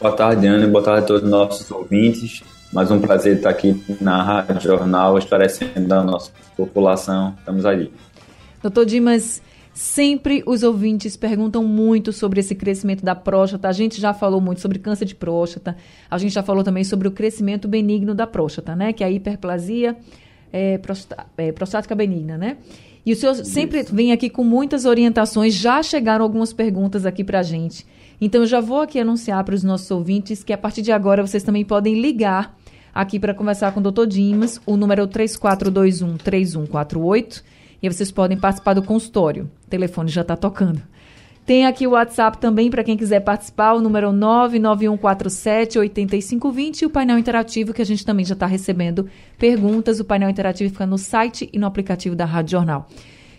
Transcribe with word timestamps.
Boa 0.00 0.14
tarde, 0.14 0.46
Ana. 0.46 0.68
Boa 0.68 0.84
tarde 0.84 1.02
a 1.02 1.04
todos 1.04 1.24
os 1.24 1.28
nossos 1.28 1.68
ouvintes. 1.68 2.44
Mais 2.72 2.92
um 2.92 3.00
prazer 3.00 3.38
estar 3.38 3.50
aqui 3.50 3.82
na 4.00 4.22
Rádio 4.22 4.60
Jornal, 4.60 5.18
esclarecendo 5.18 5.92
a 5.92 6.04
nossa 6.04 6.30
população. 6.56 7.34
Estamos 7.40 7.66
aí. 7.66 7.90
Doutor 8.62 8.86
Dimas, 8.86 9.42
sempre 9.74 10.44
os 10.46 10.62
ouvintes 10.62 11.16
perguntam 11.16 11.64
muito 11.64 12.12
sobre 12.12 12.38
esse 12.38 12.54
crescimento 12.54 13.04
da 13.04 13.16
próstata. 13.16 13.66
A 13.66 13.72
gente 13.72 14.00
já 14.00 14.14
falou 14.14 14.40
muito 14.40 14.60
sobre 14.60 14.78
câncer 14.78 15.06
de 15.06 15.16
próstata. 15.16 15.76
A 16.08 16.18
gente 16.18 16.34
já 16.34 16.44
falou 16.44 16.62
também 16.62 16.84
sobre 16.84 17.08
o 17.08 17.10
crescimento 17.10 17.66
benigno 17.66 18.14
da 18.14 18.28
próstata, 18.28 18.76
né? 18.76 18.92
Que 18.92 19.02
é 19.02 19.08
a 19.08 19.10
hiperplasia 19.10 19.96
é, 20.52 20.80
é, 21.36 21.52
prostática 21.52 21.96
benigna, 21.96 22.38
né? 22.38 22.58
E 23.06 23.12
o 23.12 23.16
senhor 23.16 23.34
Isso. 23.34 23.44
sempre 23.44 23.84
vem 23.84 24.10
aqui 24.10 24.28
com 24.28 24.42
muitas 24.42 24.84
orientações, 24.84 25.54
já 25.54 25.80
chegaram 25.80 26.24
algumas 26.24 26.52
perguntas 26.52 27.06
aqui 27.06 27.22
para 27.22 27.38
a 27.38 27.42
gente. 27.42 27.86
Então, 28.20 28.40
eu 28.40 28.46
já 28.46 28.60
vou 28.60 28.80
aqui 28.80 28.98
anunciar 28.98 29.44
para 29.44 29.54
os 29.54 29.62
nossos 29.62 29.88
ouvintes 29.90 30.42
que 30.42 30.52
a 30.52 30.58
partir 30.58 30.82
de 30.82 30.90
agora 30.90 31.24
vocês 31.24 31.44
também 31.44 31.64
podem 31.64 32.00
ligar 32.00 32.58
aqui 32.92 33.20
para 33.20 33.32
conversar 33.32 33.72
com 33.72 33.78
o 33.78 33.92
Dr. 33.92 34.06
Dimas. 34.06 34.60
O 34.66 34.76
número 34.76 35.02
é 35.02 35.04
o 35.04 35.08
3421-3148 35.08 37.44
e 37.80 37.86
aí 37.86 37.92
vocês 37.92 38.10
podem 38.10 38.36
participar 38.36 38.74
do 38.74 38.82
consultório. 38.82 39.48
O 39.66 39.70
telefone 39.70 40.08
já 40.08 40.22
está 40.22 40.34
tocando. 40.34 40.82
Tem 41.46 41.64
aqui 41.64 41.86
o 41.86 41.90
WhatsApp 41.90 42.38
também 42.38 42.68
para 42.68 42.82
quem 42.82 42.96
quiser 42.96 43.20
participar, 43.20 43.74
o 43.74 43.80
número 43.80 44.10
991478520 44.10 46.82
e 46.82 46.86
o 46.86 46.90
painel 46.90 47.16
interativo 47.16 47.72
que 47.72 47.80
a 47.80 47.86
gente 47.86 48.04
também 48.04 48.24
já 48.24 48.32
está 48.32 48.46
recebendo 48.46 49.06
perguntas. 49.38 50.00
O 50.00 50.04
painel 50.04 50.28
interativo 50.28 50.72
fica 50.72 50.84
no 50.84 50.98
site 50.98 51.48
e 51.52 51.58
no 51.58 51.68
aplicativo 51.68 52.16
da 52.16 52.24
Rádio 52.24 52.50
Jornal. 52.50 52.88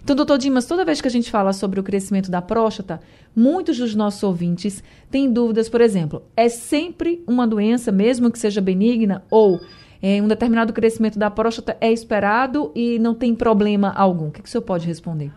Então, 0.02 0.16
doutor 0.16 0.38
Dimas, 0.38 0.66
toda 0.66 0.86
vez 0.86 1.02
que 1.02 1.08
a 1.10 1.12
gente 1.12 1.30
fala 1.30 1.52
sobre 1.52 1.82
o 1.82 1.84
crescimento 1.84 2.32
da 2.32 2.42
próstata, 2.42 3.02
muitos 3.36 3.78
dos 3.78 3.94
nossos 3.94 4.24
ouvintes 4.24 4.82
têm 5.12 5.30
dúvidas, 5.30 5.68
por 5.68 5.82
exemplo, 5.82 6.24
é 6.38 6.48
sempre 6.48 7.22
uma 7.28 7.46
doença, 7.46 7.92
mesmo 7.92 8.32
que 8.32 8.40
seja 8.40 8.62
benigna, 8.62 9.26
ou 9.30 9.60
é, 10.02 10.22
um 10.22 10.30
determinado 10.30 10.72
crescimento 10.72 11.20
da 11.20 11.30
próstata 11.30 11.76
é 11.82 11.92
esperado 11.92 12.72
e 12.74 12.98
não 13.00 13.14
tem 13.14 13.36
problema 13.36 13.90
algum? 13.90 14.30
O 14.30 14.32
que, 14.32 14.42
que 14.42 14.48
o 14.48 14.52
senhor 14.52 14.62
pode 14.62 14.88
responder? 14.88 15.30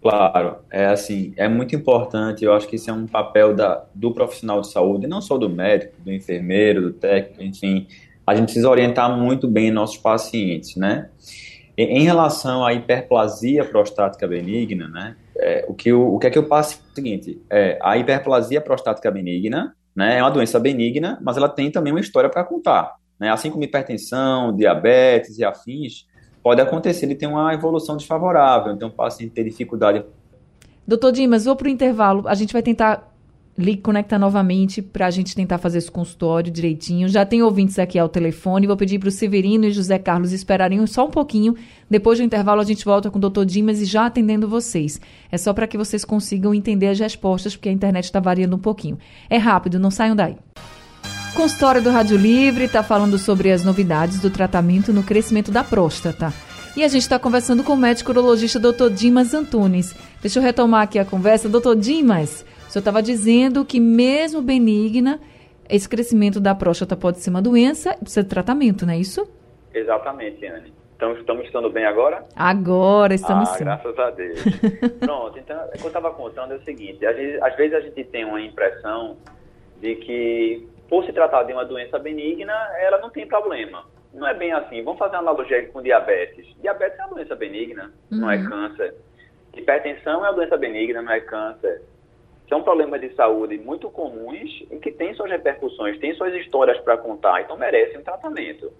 Claro, 0.00 0.58
é 0.70 0.86
assim, 0.86 1.32
é 1.36 1.48
muito 1.48 1.74
importante, 1.74 2.44
eu 2.44 2.52
acho 2.52 2.68
que 2.68 2.76
isso 2.76 2.88
é 2.88 2.92
um 2.92 3.06
papel 3.06 3.54
da, 3.54 3.84
do 3.92 4.12
profissional 4.12 4.60
de 4.60 4.70
saúde, 4.70 5.08
não 5.08 5.20
só 5.20 5.36
do 5.36 5.50
médico, 5.50 6.00
do 6.00 6.12
enfermeiro, 6.12 6.82
do 6.82 6.92
técnico, 6.92 7.42
enfim, 7.42 7.88
a 8.24 8.34
gente 8.34 8.44
precisa 8.44 8.70
orientar 8.70 9.16
muito 9.16 9.48
bem 9.48 9.70
nossos 9.70 9.96
pacientes, 9.96 10.76
né? 10.76 11.08
Em, 11.76 11.98
em 11.98 12.02
relação 12.02 12.64
à 12.64 12.72
hiperplasia 12.72 13.64
prostática 13.64 14.26
benigna, 14.26 14.88
né, 14.88 15.16
é, 15.36 15.64
o, 15.68 15.74
que 15.74 15.92
o 15.92 16.18
que 16.18 16.26
é 16.26 16.30
que 16.30 16.38
eu 16.38 16.48
passo 16.48 16.74
é 16.74 16.92
o 16.92 16.94
seguinte, 16.96 17.40
é, 17.48 17.78
a 17.80 17.96
hiperplasia 17.96 18.60
prostática 18.60 19.10
benigna, 19.10 19.76
né, 19.94 20.18
é 20.18 20.22
uma 20.22 20.30
doença 20.30 20.58
benigna, 20.58 21.18
mas 21.22 21.36
ela 21.36 21.48
tem 21.48 21.70
também 21.70 21.92
uma 21.92 22.00
história 22.00 22.28
para 22.28 22.42
contar, 22.42 22.96
né, 23.18 23.30
assim 23.30 23.48
como 23.48 23.62
hipertensão, 23.62 24.54
diabetes 24.54 25.38
e 25.38 25.44
afins, 25.44 26.07
pode 26.48 26.62
acontecer 26.62 27.04
ele 27.04 27.14
tem 27.14 27.28
uma 27.28 27.52
evolução 27.52 27.94
desfavorável, 27.94 28.72
então 28.72 28.88
o 28.88 28.90
paciente 28.90 29.32
tem 29.32 29.44
dificuldade. 29.44 30.02
Doutor 30.86 31.12
Dimas, 31.12 31.44
vou 31.44 31.54
para 31.54 31.66
o 31.66 31.70
intervalo. 31.70 32.26
A 32.26 32.34
gente 32.34 32.54
vai 32.54 32.62
tentar 32.62 33.12
lhe 33.58 33.76
conectar 33.76 34.18
novamente 34.18 34.80
para 34.80 35.04
a 35.04 35.10
gente 35.10 35.34
tentar 35.34 35.58
fazer 35.58 35.76
esse 35.76 35.90
consultório 35.90 36.50
direitinho. 36.50 37.06
Já 37.06 37.26
tem 37.26 37.42
ouvintes 37.42 37.78
aqui 37.78 37.98
ao 37.98 38.08
telefone. 38.08 38.66
Vou 38.66 38.78
pedir 38.78 38.98
para 38.98 39.10
o 39.10 39.12
Severino 39.12 39.66
e 39.66 39.70
José 39.70 39.98
Carlos 39.98 40.32
esperarem 40.32 40.86
só 40.86 41.04
um 41.04 41.10
pouquinho. 41.10 41.54
Depois 41.90 42.18
do 42.18 42.24
intervalo, 42.24 42.62
a 42.62 42.64
gente 42.64 42.82
volta 42.82 43.10
com 43.10 43.18
o 43.18 43.20
doutor 43.20 43.44
Dimas 43.44 43.82
e 43.82 43.84
já 43.84 44.06
atendendo 44.06 44.48
vocês. 44.48 44.98
É 45.30 45.36
só 45.36 45.52
para 45.52 45.66
que 45.66 45.76
vocês 45.76 46.02
consigam 46.02 46.54
entender 46.54 46.86
as 46.86 46.98
respostas, 46.98 47.54
porque 47.54 47.68
a 47.68 47.72
internet 47.72 48.04
está 48.04 48.20
variando 48.20 48.56
um 48.56 48.58
pouquinho. 48.58 48.96
É 49.28 49.36
rápido, 49.36 49.78
não 49.78 49.90
saiam 49.90 50.16
daí. 50.16 50.36
Consultório 51.38 51.80
do 51.80 51.90
Rádio 51.90 52.16
Livre 52.16 52.64
está 52.64 52.82
falando 52.82 53.16
sobre 53.16 53.52
as 53.52 53.64
novidades 53.64 54.20
do 54.20 54.28
tratamento 54.28 54.92
no 54.92 55.04
crescimento 55.04 55.52
da 55.52 55.62
próstata. 55.62 56.32
E 56.76 56.82
a 56.82 56.88
gente 56.88 57.02
está 57.02 57.16
conversando 57.16 57.62
com 57.62 57.74
o 57.74 57.76
médico 57.76 58.10
urologista 58.10 58.58
Dr. 58.58 58.90
Dimas 58.90 59.32
Antunes. 59.32 59.94
Deixa 60.20 60.40
eu 60.40 60.42
retomar 60.42 60.82
aqui 60.82 60.98
a 60.98 61.04
conversa. 61.04 61.48
Doutor 61.48 61.76
Dimas, 61.76 62.44
o 62.66 62.72
senhor 62.72 62.80
estava 62.80 63.00
dizendo 63.00 63.64
que 63.64 63.78
mesmo 63.78 64.42
benigna, 64.42 65.20
esse 65.70 65.88
crescimento 65.88 66.40
da 66.40 66.56
próstata 66.56 66.96
pode 66.96 67.20
ser 67.20 67.30
uma 67.30 67.40
doença 67.40 67.92
e 67.92 67.98
precisa 67.98 68.24
de 68.24 68.30
tratamento, 68.30 68.84
não 68.84 68.94
é 68.94 68.98
isso? 68.98 69.24
Exatamente, 69.72 70.44
Anne. 70.44 70.72
Então, 70.96 71.12
estamos 71.12 71.46
estando 71.46 71.70
bem 71.70 71.84
agora? 71.84 72.24
Agora 72.34 73.14
estamos 73.14 73.48
ah, 73.50 73.52
sim. 73.52 73.62
graças 73.62 73.96
a 73.96 74.10
Deus. 74.10 74.40
Pronto, 74.98 75.38
então, 75.38 75.56
o 75.66 75.70
que 75.70 75.84
eu 75.84 75.86
estava 75.86 76.10
contando 76.10 76.54
é 76.54 76.56
o 76.56 76.64
seguinte, 76.64 77.06
às 77.06 77.56
vezes 77.56 77.74
a 77.74 77.80
gente 77.80 78.02
tem 78.06 78.24
uma 78.24 78.40
impressão 78.40 79.16
de 79.80 79.94
que 79.94 80.77
por 80.88 81.04
se 81.04 81.12
tratar 81.12 81.42
de 81.42 81.52
uma 81.52 81.64
doença 81.64 81.98
benigna, 81.98 82.54
ela 82.78 82.98
não 82.98 83.10
tem 83.10 83.26
problema. 83.26 83.84
Não 84.12 84.26
é 84.26 84.34
bem 84.34 84.52
assim. 84.52 84.82
Vamos 84.82 84.98
fazer 84.98 85.16
uma 85.16 85.30
analogia 85.30 85.66
com 85.68 85.82
diabetes. 85.82 86.46
Diabetes 86.60 86.98
é 86.98 87.04
uma 87.04 87.14
doença 87.14 87.36
benigna, 87.36 87.92
uhum. 88.10 88.18
não 88.18 88.30
é 88.30 88.36
uhum. 88.36 88.48
câncer. 88.48 88.94
Hipertensão 89.54 90.24
é 90.24 90.28
uma 90.28 90.32
doença 90.32 90.56
benigna, 90.56 91.02
não 91.02 91.12
é 91.12 91.20
câncer. 91.20 91.82
São 92.48 92.62
problemas 92.62 93.00
de 93.00 93.14
saúde 93.14 93.58
muito 93.58 93.90
comuns 93.90 94.64
e 94.70 94.78
que 94.78 94.90
têm 94.90 95.12
suas 95.14 95.30
repercussões, 95.30 95.98
têm 95.98 96.14
suas 96.14 96.32
histórias 96.34 96.78
para 96.78 96.96
contar, 96.96 97.42
então 97.42 97.58
merecem 97.58 97.98
um 97.98 98.02
tratamento. 98.02 98.72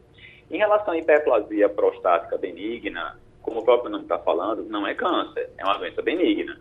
Em 0.50 0.56
relação 0.56 0.94
à 0.94 0.98
hiperplasia 0.98 1.68
prostática 1.68 2.38
benigna, 2.38 3.18
como 3.42 3.60
o 3.60 3.64
próprio 3.64 3.90
nome 3.90 4.04
está 4.04 4.18
falando, 4.18 4.64
não 4.64 4.86
é 4.86 4.94
câncer, 4.94 5.50
é 5.58 5.64
uma 5.64 5.76
doença 5.76 6.00
benigna. 6.00 6.58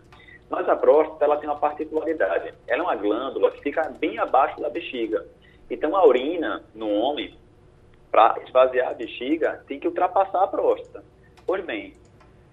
Mas 0.50 0.68
a 0.68 0.76
próstata 0.76 1.24
ela 1.24 1.36
tem 1.36 1.48
uma 1.48 1.58
particularidade. 1.58 2.54
Ela 2.66 2.80
é 2.80 2.82
uma 2.82 2.96
glândula 2.96 3.50
que 3.50 3.62
fica 3.62 3.82
bem 3.98 4.18
abaixo 4.18 4.60
da 4.60 4.68
bexiga. 4.68 5.24
Então 5.70 5.94
a 5.94 6.06
urina 6.06 6.64
no 6.74 6.90
homem, 6.90 7.36
para 8.10 8.40
esvaziar 8.42 8.90
a 8.90 8.94
bexiga, 8.94 9.62
tem 9.66 9.78
que 9.78 9.86
ultrapassar 9.86 10.42
a 10.42 10.46
próstata. 10.46 11.04
Pois 11.46 11.64
bem, 11.64 11.94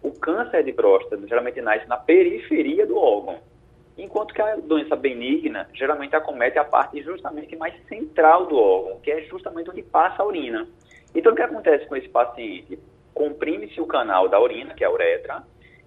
o 0.01 0.11
câncer 0.11 0.63
de 0.63 0.73
próstata 0.73 1.25
geralmente 1.27 1.61
nasce 1.61 1.87
na 1.87 1.97
periferia 1.97 2.85
do 2.85 2.97
órgão, 2.97 3.39
enquanto 3.97 4.33
que 4.33 4.41
a 4.41 4.57
doença 4.57 4.95
benigna 4.95 5.67
geralmente 5.73 6.15
acomete 6.15 6.59
a 6.59 6.65
parte 6.65 7.01
justamente 7.01 7.55
mais 7.55 7.73
central 7.87 8.45
do 8.45 8.57
órgão, 8.57 8.99
que 8.99 9.11
é 9.11 9.21
justamente 9.23 9.69
onde 9.69 9.81
passa 9.81 10.21
a 10.21 10.25
urina. 10.25 10.67
Então 11.13 11.31
o 11.31 11.35
que 11.35 11.41
acontece 11.41 11.87
com 11.87 11.95
esse 11.95 12.09
paciente? 12.09 12.77
Comprime-se 13.13 13.79
o 13.79 13.87
canal 13.87 14.27
da 14.27 14.39
urina, 14.39 14.73
que 14.73 14.83
é 14.83 14.87
a 14.87 14.91
uretra, 14.91 15.43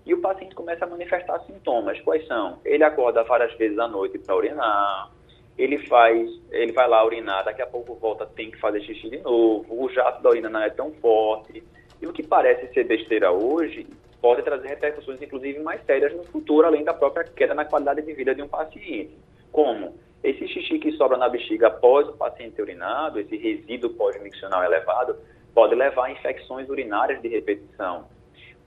e 0.06 0.14
o 0.14 0.22
paciente 0.22 0.54
começa 0.54 0.86
a 0.86 0.88
manifestar 0.88 1.38
sintomas. 1.40 2.00
Quais 2.00 2.26
são? 2.26 2.58
Ele 2.64 2.82
acorda 2.82 3.22
várias 3.24 3.52
vezes 3.58 3.78
à 3.78 3.86
noite 3.86 4.18
para 4.18 4.34
urinar, 4.34 5.10
ele 5.58 5.78
faz, 5.86 6.30
ele 6.50 6.72
vai 6.72 6.88
lá 6.88 7.04
urinar, 7.04 7.44
daqui 7.44 7.60
a 7.60 7.66
pouco 7.66 7.94
volta, 7.94 8.24
tem 8.24 8.50
que 8.50 8.58
fazer 8.58 8.80
xixi 8.82 9.10
de 9.10 9.18
novo, 9.18 9.66
o 9.68 9.88
jato 9.90 10.22
da 10.22 10.30
urina 10.30 10.48
não 10.48 10.62
é 10.62 10.70
tão 10.70 10.92
forte. 10.94 11.62
E 12.00 12.06
o 12.06 12.12
que 12.12 12.22
parece 12.22 12.72
ser 12.72 12.84
besteira 12.84 13.32
hoje 13.32 13.86
pode 14.20 14.42
trazer 14.42 14.68
repercussões, 14.68 15.20
inclusive, 15.20 15.58
mais 15.60 15.84
sérias 15.84 16.14
no 16.14 16.24
futuro, 16.24 16.66
além 16.66 16.84
da 16.84 16.94
própria 16.94 17.24
queda 17.24 17.54
na 17.54 17.64
qualidade 17.64 18.02
de 18.02 18.12
vida 18.12 18.34
de 18.34 18.42
um 18.42 18.48
paciente. 18.48 19.18
Como? 19.50 19.96
Esse 20.22 20.46
xixi 20.46 20.78
que 20.78 20.92
sobra 20.92 21.16
na 21.16 21.28
bexiga 21.28 21.68
após 21.68 22.08
o 22.08 22.12
paciente 22.12 22.60
urinado, 22.60 23.18
esse 23.20 23.36
resíduo 23.36 23.90
pós-miccional 23.90 24.62
elevado, 24.62 25.16
pode 25.54 25.74
levar 25.74 26.06
a 26.06 26.10
infecções 26.12 26.68
urinárias 26.68 27.20
de 27.20 27.28
repetição 27.28 28.06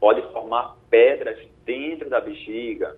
pode 0.02 0.24
formar 0.34 0.76
pedras 0.90 1.38
dentro 1.64 2.10
da 2.10 2.20
bexiga. 2.20 2.98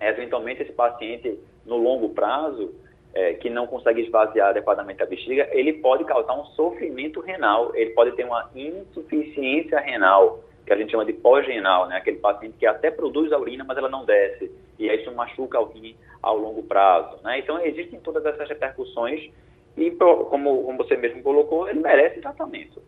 Eventualmente, 0.00 0.62
esse 0.62 0.72
paciente, 0.72 1.38
no 1.64 1.76
longo 1.76 2.08
prazo, 2.08 2.74
é, 3.14 3.34
que 3.34 3.48
não 3.48 3.66
consegue 3.66 4.02
esvaziar 4.02 4.48
adequadamente 4.48 5.02
a 5.02 5.06
bexiga, 5.06 5.48
ele 5.52 5.74
pode 5.74 6.04
causar 6.04 6.34
um 6.34 6.44
sofrimento 6.46 7.20
renal, 7.20 7.74
ele 7.74 7.90
pode 7.90 8.12
ter 8.12 8.24
uma 8.24 8.50
insuficiência 8.54 9.78
renal, 9.78 10.40
que 10.66 10.72
a 10.72 10.76
gente 10.76 10.90
chama 10.90 11.04
de 11.04 11.12
pós-renal, 11.12 11.86
né? 11.86 11.96
aquele 11.96 12.18
paciente 12.18 12.56
que 12.58 12.66
até 12.66 12.90
produz 12.90 13.32
a 13.32 13.38
urina, 13.38 13.64
mas 13.64 13.78
ela 13.78 13.88
não 13.88 14.04
desce, 14.04 14.50
e 14.78 14.88
isso 14.88 15.12
machuca 15.12 15.60
o 15.60 15.66
rim 15.66 15.94
ao 16.20 16.36
longo 16.36 16.62
prazo. 16.62 17.22
Né? 17.22 17.38
Então, 17.38 17.60
existem 17.60 18.00
todas 18.00 18.24
essas 18.26 18.48
repercussões, 18.48 19.30
e 19.76 19.90
como, 19.92 20.64
como 20.64 20.78
você 20.78 20.96
mesmo 20.96 21.22
colocou, 21.22 21.68
ele 21.68 21.80
merece 21.80 22.20
tratamento. 22.20 22.82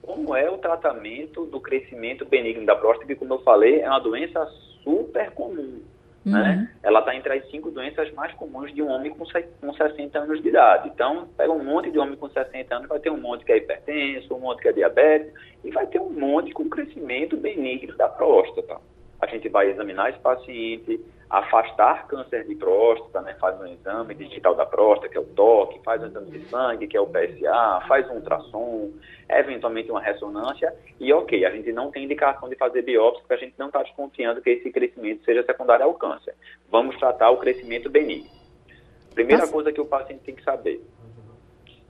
Como 0.00 0.34
é 0.34 0.50
o 0.50 0.58
tratamento 0.58 1.46
do 1.46 1.60
crescimento 1.60 2.24
benigno 2.24 2.66
da 2.66 2.74
próstata, 2.74 3.06
que, 3.06 3.14
como 3.14 3.34
eu 3.34 3.42
falei, 3.42 3.80
é 3.80 3.88
uma 3.88 4.00
doença 4.00 4.44
super 4.82 5.30
comum. 5.32 5.80
Né? 6.24 6.38
Uhum. 6.38 6.44
Né? 6.44 6.70
Ela 6.82 7.00
está 7.00 7.14
entre 7.14 7.32
as 7.32 7.50
cinco 7.50 7.70
doenças 7.70 8.12
mais 8.12 8.32
comuns 8.34 8.72
de 8.72 8.82
um 8.82 8.88
homem 8.88 9.10
com, 9.10 9.24
com 9.24 9.72
60 9.72 10.18
anos 10.18 10.42
de 10.42 10.48
idade. 10.48 10.88
Então, 10.88 11.28
pega 11.36 11.52
um 11.52 11.64
monte 11.64 11.90
de 11.90 11.98
homem 11.98 12.16
com 12.16 12.28
60 12.28 12.74
anos, 12.74 12.88
vai 12.88 13.00
ter 13.00 13.10
um 13.10 13.20
monte 13.20 13.44
que 13.44 13.52
é 13.52 13.56
hipertenso, 13.56 14.34
um 14.34 14.40
monte 14.40 14.62
que 14.62 14.68
é 14.68 14.72
diabetes, 14.72 15.32
e 15.64 15.70
vai 15.70 15.86
ter 15.86 16.00
um 16.00 16.10
monte 16.10 16.52
com 16.52 16.68
crescimento 16.68 17.36
benigno 17.36 17.96
da 17.96 18.08
próstata. 18.08 18.78
A 19.20 19.26
gente 19.26 19.48
vai 19.48 19.70
examinar 19.70 20.10
esse 20.10 20.18
paciente, 20.18 21.00
afastar 21.32 22.06
câncer 22.08 22.46
de 22.46 22.54
próstata, 22.54 23.22
né? 23.22 23.34
faz 23.40 23.58
um 23.58 23.66
exame 23.66 24.14
digital 24.14 24.54
da 24.54 24.66
próstata, 24.66 25.08
que 25.08 25.16
é 25.16 25.20
o 25.20 25.24
toque, 25.24 25.80
faz 25.82 26.02
um 26.02 26.06
exame 26.06 26.30
de 26.30 26.44
sangue, 26.50 26.86
que 26.86 26.94
é 26.94 27.00
o 27.00 27.06
PSA, 27.06 27.80
faz 27.88 28.06
um 28.10 28.16
ultrassom, 28.16 28.92
eventualmente 29.30 29.90
uma 29.90 30.02
ressonância, 30.02 30.74
e 31.00 31.10
ok, 31.10 31.46
a 31.46 31.50
gente 31.50 31.72
não 31.72 31.90
tem 31.90 32.04
indicação 32.04 32.50
de 32.50 32.56
fazer 32.56 32.82
biópsia, 32.82 33.22
porque 33.22 33.32
a 33.32 33.46
gente 33.46 33.54
não 33.58 33.68
está 33.68 33.82
desconfiando 33.82 34.42
que 34.42 34.50
esse 34.50 34.70
crescimento 34.70 35.24
seja 35.24 35.42
secundário 35.42 35.86
ao 35.86 35.94
câncer. 35.94 36.34
Vamos 36.70 36.98
tratar 36.98 37.30
o 37.30 37.38
crescimento 37.38 37.88
benigno. 37.88 38.28
Primeira 39.14 39.48
coisa 39.48 39.72
que 39.72 39.80
o 39.80 39.86
paciente 39.86 40.24
tem 40.24 40.34
que 40.34 40.44
saber, 40.44 40.84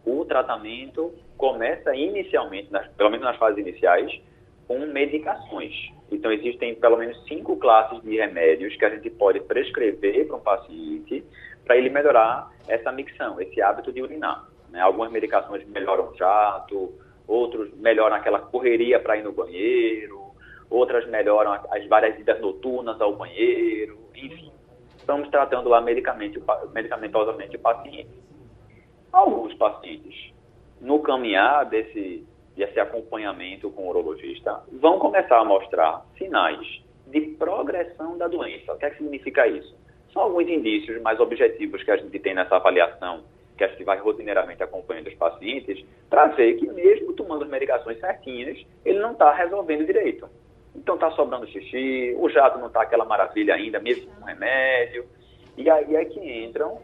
o 0.06 0.25
tratamento 0.25 1.12
começa 1.37 1.93
inicialmente, 1.97 2.71
nas, 2.71 2.87
pelo 2.93 3.11
menos 3.11 3.25
nas 3.25 3.37
fases 3.37 3.59
iniciais, 3.59 4.23
com 4.67 4.79
medicações. 4.87 5.75
Então, 6.11 6.31
existem 6.31 6.75
pelo 6.75 6.97
menos 6.97 7.23
cinco 7.26 7.56
classes 7.56 8.03
de 8.03 8.17
remédios 8.17 8.76
que 8.76 8.85
a 8.85 8.91
gente 8.91 9.11
pode 9.11 9.41
prescrever 9.41 10.26
para 10.26 10.37
um 10.37 10.41
paciente 10.41 11.25
para 11.64 11.76
ele 11.76 11.91
melhorar 11.91 12.50
essa 12.69 12.91
micção, 12.93 13.41
esse 13.41 13.61
hábito 13.62 13.93
de 13.93 14.03
urinar. 14.03 14.47
Né? 14.70 14.81
Algumas 14.81 15.11
medicações 15.11 15.67
melhoram 15.69 16.11
o 16.11 16.17
jato, 16.17 16.93
outros 17.26 17.73
melhoram 17.76 18.17
aquela 18.17 18.41
correria 18.41 18.99
para 19.00 19.17
ir 19.17 19.23
no 19.23 19.32
banheiro, 19.32 20.20
outras 20.69 21.06
melhoram 21.08 21.53
as 21.53 21.87
várias 21.87 22.19
idas 22.19 22.41
noturnas 22.41 23.00
ao 23.00 23.15
banheiro, 23.15 23.99
enfim. 24.15 24.50
Estamos 24.97 25.29
tratando 25.31 25.69
lá 25.69 25.81
medicamentosamente 25.81 27.56
o 27.56 27.61
paciente. 27.61 28.23
Alguns 29.12 29.53
pacientes, 29.55 30.32
no 30.81 31.00
caminhar 31.00 31.67
desse 31.67 32.26
desse 32.57 32.79
acompanhamento 32.79 33.71
com 33.71 33.87
o 33.87 33.89
urologista, 33.91 34.63
vão 34.73 34.99
começar 34.99 35.39
a 35.39 35.45
mostrar 35.45 36.05
sinais 36.19 36.83
de 37.07 37.21
progressão 37.39 38.17
da 38.17 38.29
doença. 38.29 38.73
O 38.73 38.79
que, 38.79 38.85
é 38.85 38.91
que 38.91 38.99
significa 38.99 39.47
isso? 39.47 39.75
São 40.13 40.23
alguns 40.23 40.49
indícios 40.49 41.01
mais 41.03 41.19
objetivos 41.21 41.83
que 41.83 41.91
a 41.91 41.97
gente 41.97 42.19
tem 42.19 42.35
nessa 42.35 42.57
avaliação, 42.57 43.25
que 43.57 43.65
a 43.65 43.69
gente 43.69 43.85
vai 43.85 43.99
rotineiramente 43.99 44.63
acompanhando 44.63 45.09
os 45.09 45.15
pacientes, 45.15 45.85
para 46.09 46.27
ver 46.29 46.55
que 46.55 46.67
mesmo 46.71 47.13
tomando 47.13 47.45
as 47.45 47.51
medicações 47.51 47.99
certinhas, 47.99 48.65
ele 48.85 48.99
não 48.99 49.13
está 49.13 49.33
resolvendo 49.33 49.87
direito. 49.87 50.29
Então 50.75 50.95
está 50.95 51.11
sobrando 51.13 51.47
xixi, 51.47 52.15
o 52.19 52.29
jato 52.29 52.59
não 52.59 52.67
está 52.69 52.83
aquela 52.83 53.05
maravilha 53.05 53.55
ainda, 53.55 53.79
mesmo 53.79 54.11
com 54.13 54.25
remédio. 54.25 55.07
E 55.57 55.69
aí 55.69 55.97
é 55.97 56.05
que 56.05 56.45
entram 56.45 56.79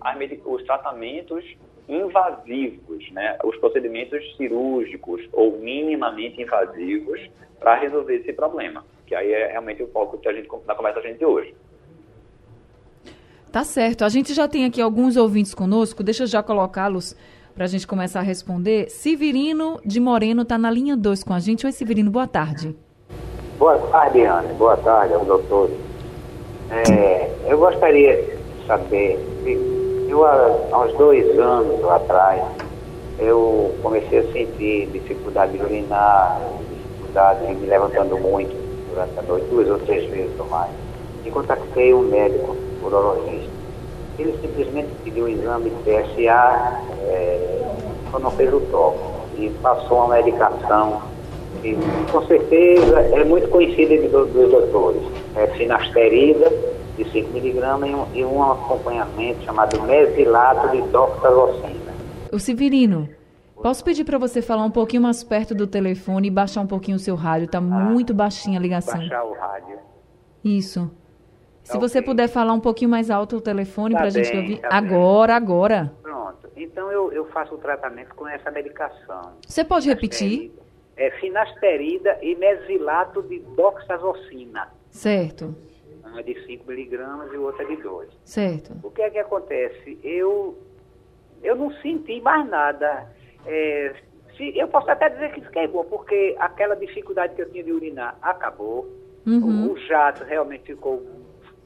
os 0.44 0.62
tratamentos 0.64 1.44
invasivos, 1.88 3.10
né, 3.12 3.38
os 3.44 3.56
procedimentos 3.56 4.36
cirúrgicos 4.36 5.26
ou 5.32 5.58
minimamente 5.58 6.42
invasivos 6.42 7.20
para 7.58 7.76
resolver 7.76 8.16
esse 8.16 8.32
problema, 8.32 8.84
que 9.06 9.14
aí 9.14 9.32
é 9.32 9.48
realmente 9.48 9.82
o 9.82 9.88
foco 9.88 10.18
que 10.18 10.28
a 10.28 10.32
gente 10.32 10.48
na 10.66 10.74
conversa 10.74 11.00
a 11.00 11.02
gente 11.02 11.24
hoje. 11.24 11.54
Tá 13.50 13.64
certo. 13.64 14.04
A 14.04 14.08
gente 14.08 14.34
já 14.34 14.46
tem 14.46 14.66
aqui 14.66 14.80
alguns 14.80 15.16
ouvintes 15.16 15.54
conosco, 15.54 16.02
deixa 16.02 16.24
eu 16.24 16.26
já 16.26 16.42
colocá-los 16.42 17.16
para 17.54 17.64
a 17.64 17.68
gente 17.68 17.86
começar 17.86 18.20
a 18.20 18.22
responder. 18.22 18.90
Severino 18.90 19.80
de 19.84 19.98
Moreno 19.98 20.42
está 20.42 20.58
na 20.58 20.70
linha 20.70 20.96
2 20.96 21.24
com 21.24 21.32
a 21.32 21.40
gente. 21.40 21.66
Oi, 21.66 21.72
Severino, 21.72 22.10
boa 22.10 22.26
tarde. 22.26 22.76
Boa 23.58 23.78
tarde, 23.88 24.20
Ana. 24.20 24.52
Boa 24.54 24.76
tarde 24.76 25.14
aos 25.14 25.26
doutores. 25.26 25.76
É, 26.70 27.30
eu 27.50 27.58
gostaria 27.58 28.22
de 28.22 28.66
saber 28.66 29.18
eu, 30.08 30.24
há 30.24 30.84
uns 30.84 30.92
dois 30.94 31.38
anos 31.38 31.84
atrás, 31.84 32.42
eu 33.18 33.74
comecei 33.82 34.20
a 34.20 34.32
sentir 34.32 34.86
dificuldade 34.86 35.52
de 35.52 35.62
urinar, 35.62 36.40
dificuldade 36.70 37.46
de 37.46 37.54
me 37.54 37.66
levantando 37.66 38.16
muito 38.18 38.54
durante 38.90 39.18
a 39.18 39.22
noite, 39.22 39.46
duas 39.50 39.68
ou 39.68 39.78
três 39.80 40.08
vezes 40.10 40.38
ou 40.38 40.46
mais. 40.46 40.70
E 41.24 41.30
contactei 41.30 41.92
um 41.92 42.02
médico 42.02 42.56
urologista. 42.82 43.50
Ele 44.18 44.36
simplesmente 44.40 44.88
pediu 45.04 45.24
um 45.24 45.28
exame 45.28 45.70
de 45.70 45.76
PSA, 45.82 46.82
é, 47.02 47.62
só 48.10 48.18
não 48.18 48.30
fez 48.32 48.52
o 48.52 48.60
toque, 48.60 48.98
e 49.36 49.50
passou 49.62 49.98
uma 49.98 50.16
medicação 50.16 51.02
que, 51.60 51.76
com 52.10 52.22
certeza, 52.26 53.00
é 53.00 53.24
muito 53.24 53.48
conhecida 53.48 53.96
dos, 54.08 54.30
dos 54.32 54.50
doutores. 54.50 55.02
É 55.36 55.46
finasterida, 55.48 56.50
de 56.98 57.10
5 57.12 57.32
miligramas 57.32 57.90
e 58.12 58.24
um, 58.24 58.42
acompanhamento 58.42 59.42
chamado 59.44 59.80
mesilato 59.82 60.68
de 60.70 60.82
doxazocina. 60.90 61.94
O 62.32 62.38
Severino, 62.40 63.08
posso 63.62 63.84
pedir 63.84 64.04
para 64.04 64.18
você 64.18 64.42
falar 64.42 64.64
um 64.64 64.70
pouquinho 64.70 65.02
mais 65.02 65.22
perto 65.22 65.54
do 65.54 65.66
telefone 65.66 66.26
e 66.26 66.30
baixar 66.30 66.60
um 66.60 66.66
pouquinho 66.66 66.96
o 66.96 67.00
seu 67.00 67.14
rádio? 67.14 67.46
Está 67.46 67.58
ah, 67.58 67.60
muito 67.60 68.12
baixinha 68.12 68.58
a 68.58 68.62
ligação. 68.62 68.98
Baixar 68.98 69.24
o 69.24 69.32
rádio. 69.34 69.78
Isso. 70.44 70.90
Se 71.62 71.76
okay. 71.76 71.88
você 71.88 72.02
puder 72.02 72.28
falar 72.28 72.52
um 72.52 72.60
pouquinho 72.60 72.90
mais 72.90 73.10
alto 73.10 73.36
o 73.36 73.40
telefone 73.40 73.94
tá 73.94 74.00
para 74.00 74.08
a 74.08 74.10
gente 74.10 74.36
ouvir. 74.36 74.58
Tá 74.58 74.68
agora, 74.72 75.34
bem. 75.34 75.36
agora. 75.36 75.92
Pronto. 76.02 76.48
Então 76.56 76.90
eu, 76.90 77.12
eu 77.12 77.26
faço 77.26 77.54
o 77.54 77.58
tratamento 77.58 78.14
com 78.14 78.26
essa 78.26 78.50
medicação. 78.50 79.32
Você 79.46 79.62
pode 79.62 79.88
repetir? 79.88 80.50
É 80.96 81.12
finasterida 81.12 82.18
e 82.22 82.34
mesilato 82.34 83.22
de 83.22 83.38
doxazocina. 83.54 84.68
Certo 84.90 85.54
é 86.18 86.22
de 86.22 86.46
5 86.46 86.66
miligramas 86.66 87.32
e 87.32 87.36
outra 87.36 87.62
é 87.62 87.66
de 87.66 87.76
2. 87.82 88.08
Certo. 88.24 88.74
O 88.82 88.90
que 88.90 89.02
é 89.02 89.10
que 89.10 89.18
acontece? 89.18 89.98
Eu, 90.02 90.58
eu 91.42 91.56
não 91.56 91.72
senti 91.74 92.20
mais 92.20 92.48
nada. 92.48 93.06
É, 93.46 93.94
se, 94.36 94.56
eu 94.56 94.68
posso 94.68 94.90
até 94.90 95.08
dizer 95.08 95.32
que 95.32 95.40
fiquei 95.42 95.66
boa, 95.66 95.84
porque 95.84 96.36
aquela 96.38 96.74
dificuldade 96.74 97.34
que 97.34 97.42
eu 97.42 97.50
tinha 97.50 97.64
de 97.64 97.72
urinar 97.72 98.16
acabou. 98.22 98.86
Uhum. 99.26 99.68
O, 99.68 99.72
o 99.72 99.78
jato 99.78 100.24
realmente 100.24 100.64
ficou 100.64 101.02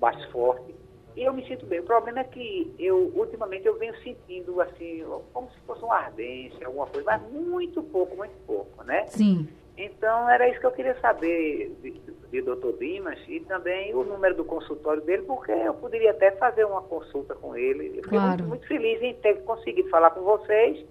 mais 0.00 0.22
forte. 0.26 0.74
E 1.14 1.22
eu 1.24 1.32
me 1.32 1.46
sinto 1.46 1.66
bem. 1.66 1.80
O 1.80 1.84
problema 1.84 2.20
é 2.20 2.24
que 2.24 2.74
eu, 2.78 3.12
ultimamente, 3.14 3.66
eu 3.66 3.78
venho 3.78 3.94
sentindo, 4.02 4.60
assim, 4.60 5.04
como 5.32 5.50
se 5.50 5.60
fosse 5.66 5.84
uma 5.84 5.96
ardência, 5.96 6.66
alguma 6.66 6.86
coisa, 6.86 7.04
mas 7.04 7.22
muito 7.30 7.82
pouco, 7.82 8.16
muito 8.16 8.34
pouco, 8.46 8.82
né? 8.84 9.06
Sim. 9.08 9.46
Então, 9.76 10.28
era 10.28 10.48
isso 10.48 10.60
que 10.60 10.66
eu 10.66 10.72
queria 10.72 10.94
saber 11.00 11.74
de, 11.82 11.90
de 12.30 12.42
Dr. 12.42 12.78
Dimas 12.78 13.18
e 13.26 13.40
também 13.40 13.94
o 13.94 14.04
número 14.04 14.34
do 14.34 14.44
consultório 14.44 15.02
dele, 15.02 15.22
porque 15.22 15.50
eu 15.50 15.74
poderia 15.74 16.10
até 16.10 16.30
fazer 16.32 16.64
uma 16.64 16.82
consulta 16.82 17.34
com 17.34 17.56
ele. 17.56 17.98
Eu 17.98 18.02
claro. 18.02 18.28
muito, 18.28 18.44
muito, 18.44 18.66
feliz 18.66 19.00
em 19.02 19.14
ter 19.14 19.42
conseguido 19.44 19.88
falar 19.88 20.10
com 20.10 20.20
vocês 20.22 20.84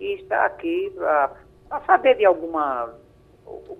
e 0.00 0.14
estar 0.14 0.44
aqui 0.44 0.92
para 0.96 1.80
saber 1.86 2.16
de 2.16 2.24
alguma. 2.24 2.94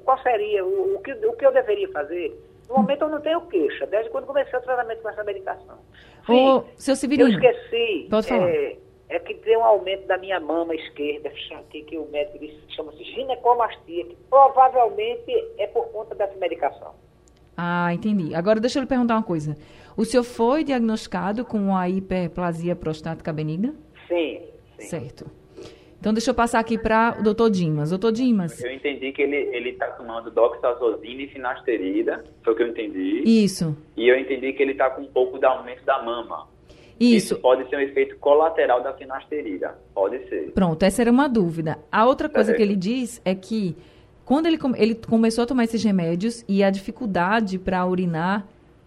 Qual 0.04 0.18
seria, 0.18 0.64
o, 0.64 0.96
o, 0.96 1.02
que, 1.02 1.12
o 1.12 1.32
que 1.32 1.46
eu 1.46 1.52
deveria 1.52 1.90
fazer. 1.90 2.38
No 2.68 2.76
momento 2.76 3.02
eu 3.02 3.08
não 3.08 3.20
tenho 3.20 3.40
queixa, 3.42 3.87
desde 3.87 4.11
quando 4.11 4.26
comecei 4.26 4.58
o 4.58 4.62
tratamento 4.62 5.02
com 5.02 5.08
essa 5.11 5.23
medicação. 5.25 5.78
Sim, 6.26 6.49
Ô, 6.49 6.64
seu 6.76 6.96
Severino. 6.96 7.28
Eu 7.28 7.34
esqueci. 7.34 8.06
Pode 8.08 8.28
falar. 8.28 8.49
É, 8.49 8.76
é 9.08 9.18
que 9.18 9.34
tem 9.34 9.56
um 9.56 9.64
aumento 9.64 10.06
da 10.06 10.18
minha 10.18 10.40
mama 10.40 10.75
esquerda, 10.75 11.30
que, 11.70 11.82
que 11.82 11.99
o 11.99 12.06
médico 12.11 12.38
disse 12.38 12.58
chama-se 12.68 13.04
ginecomastia, 13.04 14.04
que 14.04 14.16
provavelmente 14.28 15.30
é 15.58 15.66
por 15.66 15.87
conta 15.88 16.14
dessa 16.14 16.37
medicação. 16.38 16.94
Ah, 17.56 17.92
entendi. 17.92 18.34
Agora 18.34 18.58
deixa 18.58 18.78
eu 18.78 18.82
lhe 18.82 18.88
perguntar 18.88 19.14
uma 19.14 19.23
coisa. 19.23 19.56
O 19.96 20.04
senhor 20.04 20.25
foi 20.25 20.64
diagnosticado 20.64 21.44
com 21.44 21.76
a 21.76 21.88
hiperplasia 21.88 22.75
prostática 22.75 23.32
benigna? 23.32 23.75
Sim. 24.08 24.40
sim. 24.78 24.87
Certo. 24.87 25.26
Então 26.00 26.12
deixa 26.12 26.32
eu 26.32 26.34
passar 26.34 26.58
aqui 26.58 26.76
para 26.76 27.16
o 27.18 27.23
doutor 27.23 27.49
Dimas. 27.49 27.90
Doutor 27.90 28.12
Dimas. 28.12 28.62
Eu 28.62 28.73
entendi 28.73 29.11
que 29.12 29.23
ele 29.23 29.70
está 29.70 29.87
tomando 29.92 30.30
doxazosina 30.30 31.23
e 31.23 31.28
finasterida, 31.28 32.23
foi 32.42 32.52
o 32.52 32.56
que 32.56 32.62
eu 32.62 32.68
entendi. 32.68 33.23
Isso. 33.25 33.75
E 33.96 34.08
eu 34.08 34.18
entendi 34.18 34.52
que 34.52 34.62
ele 34.62 34.73
está 34.73 34.90
com 34.90 35.00
um 35.00 35.06
pouco 35.06 35.38
de 35.38 35.46
aumento 35.46 35.82
da 35.84 36.02
mama. 36.02 36.46
Isso. 36.99 37.35
Isso 37.35 37.37
pode 37.41 37.69
ser 37.69 37.77
um 37.77 37.81
efeito 37.81 38.17
colateral 38.19 38.83
da 38.83 38.93
finasterida. 38.93 39.77
Pode 39.95 40.29
ser. 40.29 40.53
Pronto, 40.53 40.83
essa 40.83 41.03
era 41.03 41.11
uma 41.11 41.29
dúvida. 41.29 41.79
A 41.91 42.07
outra 42.07 42.29
coisa 42.29 42.53
é. 42.53 42.55
que 42.55 42.63
ele 42.63 42.77
diz 42.77 43.21
é 43.25 43.35
que 43.35 43.77
quando 44.25 44.47
ele, 44.47 44.59
ele 44.77 44.95
começou 44.95 45.45
a 45.45 45.47
tomar 45.47 45.65
esses 45.65 45.83
remédios 45.83 46.45
e 46.49 46.63
a 46.63 46.71
dificuldade 46.71 47.59
para 47.59 47.85
urinar 47.85 48.47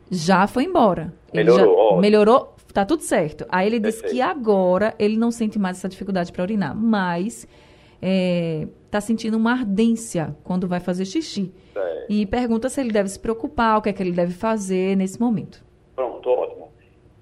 Já 0.10 0.48
foi 0.48 0.64
embora. 0.64 1.14
Melhorou, 1.34 1.96
já, 1.96 2.02
melhorou, 2.02 2.56
tá 2.74 2.86
tudo 2.86 3.04
certo. 3.04 3.46
Aí 3.50 3.68
ele 3.68 3.80
disse 3.80 4.02
Perfeito. 4.02 4.16
que 4.16 4.22
agora 4.22 4.96
ele 4.98 5.18
não 5.18 5.32
sente 5.32 5.60
mais 5.60 5.78
essa 5.78 5.90
dificuldade 5.90 6.32
para 6.32 6.44
urinar, 6.44 6.76
mas 6.76 7.46
é, 8.02 8.68
tá 8.90 9.02
sentindo 9.02 9.36
uma 9.36 9.52
ardência 9.52 10.36
quando 10.44 10.68
vai 10.68 10.80
fazer 10.80 11.06
xixi. 11.06 11.52
Certo. 11.74 12.06
E 12.10 12.26
pergunta 12.26 12.70
se 12.70 12.80
ele 12.80 12.92
deve 12.92 13.10
se 13.10 13.20
preocupar, 13.20 13.78
o 13.78 13.82
que 13.82 13.90
é 13.90 13.94
que 13.94 14.02
ele 14.02 14.14
deve 14.14 14.34
fazer 14.34 14.96
nesse 14.96 15.20
momento. 15.20 15.64
Pronto, 15.96 16.30
ótimo. 16.30 16.47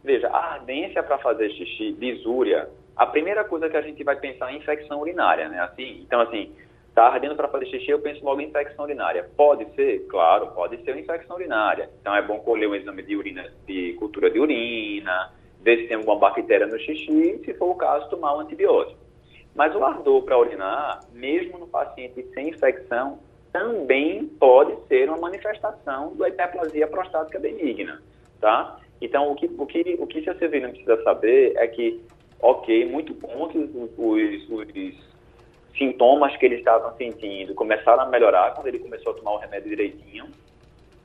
Veja, 0.06 0.28
a 0.28 0.54
ardência 0.54 1.02
para 1.02 1.18
fazer 1.18 1.50
xixi, 1.50 1.92
disúria, 1.94 2.70
a 2.96 3.08
primeira 3.08 3.44
coisa 3.44 3.68
que 3.68 3.76
a 3.76 3.82
gente 3.82 4.04
vai 4.04 4.16
pensar 4.16 4.54
é 4.54 4.56
infecção 4.56 5.02
urinária, 5.02 5.50
né? 5.50 5.60
Assim, 5.62 6.02
então, 6.06 6.22
assim, 6.22 6.54
tá 6.94 7.08
ardendo 7.08 7.36
para 7.36 7.48
fazer 7.48 7.66
xixi, 7.66 7.90
eu 7.90 8.00
penso 8.00 8.24
logo 8.24 8.40
em 8.40 8.46
infecção 8.46 8.86
urinária. 8.86 9.28
Pode 9.36 9.66
ser? 9.74 10.06
Claro, 10.08 10.52
pode 10.52 10.78
ser 10.84 10.92
uma 10.92 11.00
infecção 11.00 11.36
urinária. 11.38 11.90
Então, 12.00 12.16
é 12.16 12.22
bom 12.22 12.38
colher 12.38 12.70
um 12.70 12.76
exame 12.76 13.02
de 13.02 13.16
urina, 13.16 13.52
de 13.66 13.94
cultura 13.94 14.30
de 14.30 14.40
urina, 14.40 15.34
ver 15.62 15.78
se 15.80 15.88
tem 15.88 15.98
alguma 15.98 16.20
bactéria 16.20 16.68
no 16.68 16.78
xixi, 16.78 17.42
se 17.44 17.54
for 17.56 17.72
o 17.72 17.76
caso, 17.76 18.08
tomar 18.08 18.38
um 18.38 18.42
antibiótico. 18.42 19.00
Mas 19.56 19.76
o 19.76 19.84
ardor 19.84 20.22
para 20.22 20.38
urinar, 20.38 21.00
mesmo 21.14 21.58
no 21.58 21.66
paciente 21.66 22.24
sem 22.36 22.50
infecção, 22.50 23.18
também 23.52 24.28
pode 24.28 24.76
ser 24.88 25.10
uma 25.10 25.18
manifestação 25.18 26.16
da 26.16 26.30
hiperplasia 26.30 26.86
prostática 26.86 27.40
benigna, 27.40 28.04
tá? 28.40 28.78
Então, 29.02 29.32
o 29.32 29.36
que, 29.36 29.46
o 29.46 29.66
que, 29.66 29.98
o 30.00 30.08
que 30.08 30.24
seu 30.24 30.38
Severino 30.38 30.70
precisa 30.70 31.02
saber 31.04 31.54
é 31.58 31.68
que, 31.68 32.02
ok, 32.42 32.86
muito 32.86 33.14
que 33.14 33.58
os, 33.58 33.70
os, 33.98 35.06
sintomas 35.78 36.36
que 36.38 36.46
ele 36.46 36.56
estava 36.56 36.96
sentindo 36.96 37.54
começaram 37.54 38.04
a 38.04 38.06
melhorar 38.06 38.54
quando 38.54 38.68
ele 38.68 38.80
começou 38.80 39.12
a 39.12 39.16
tomar 39.16 39.34
o 39.34 39.38
remédio 39.38 39.70
direitinho. 39.70 40.26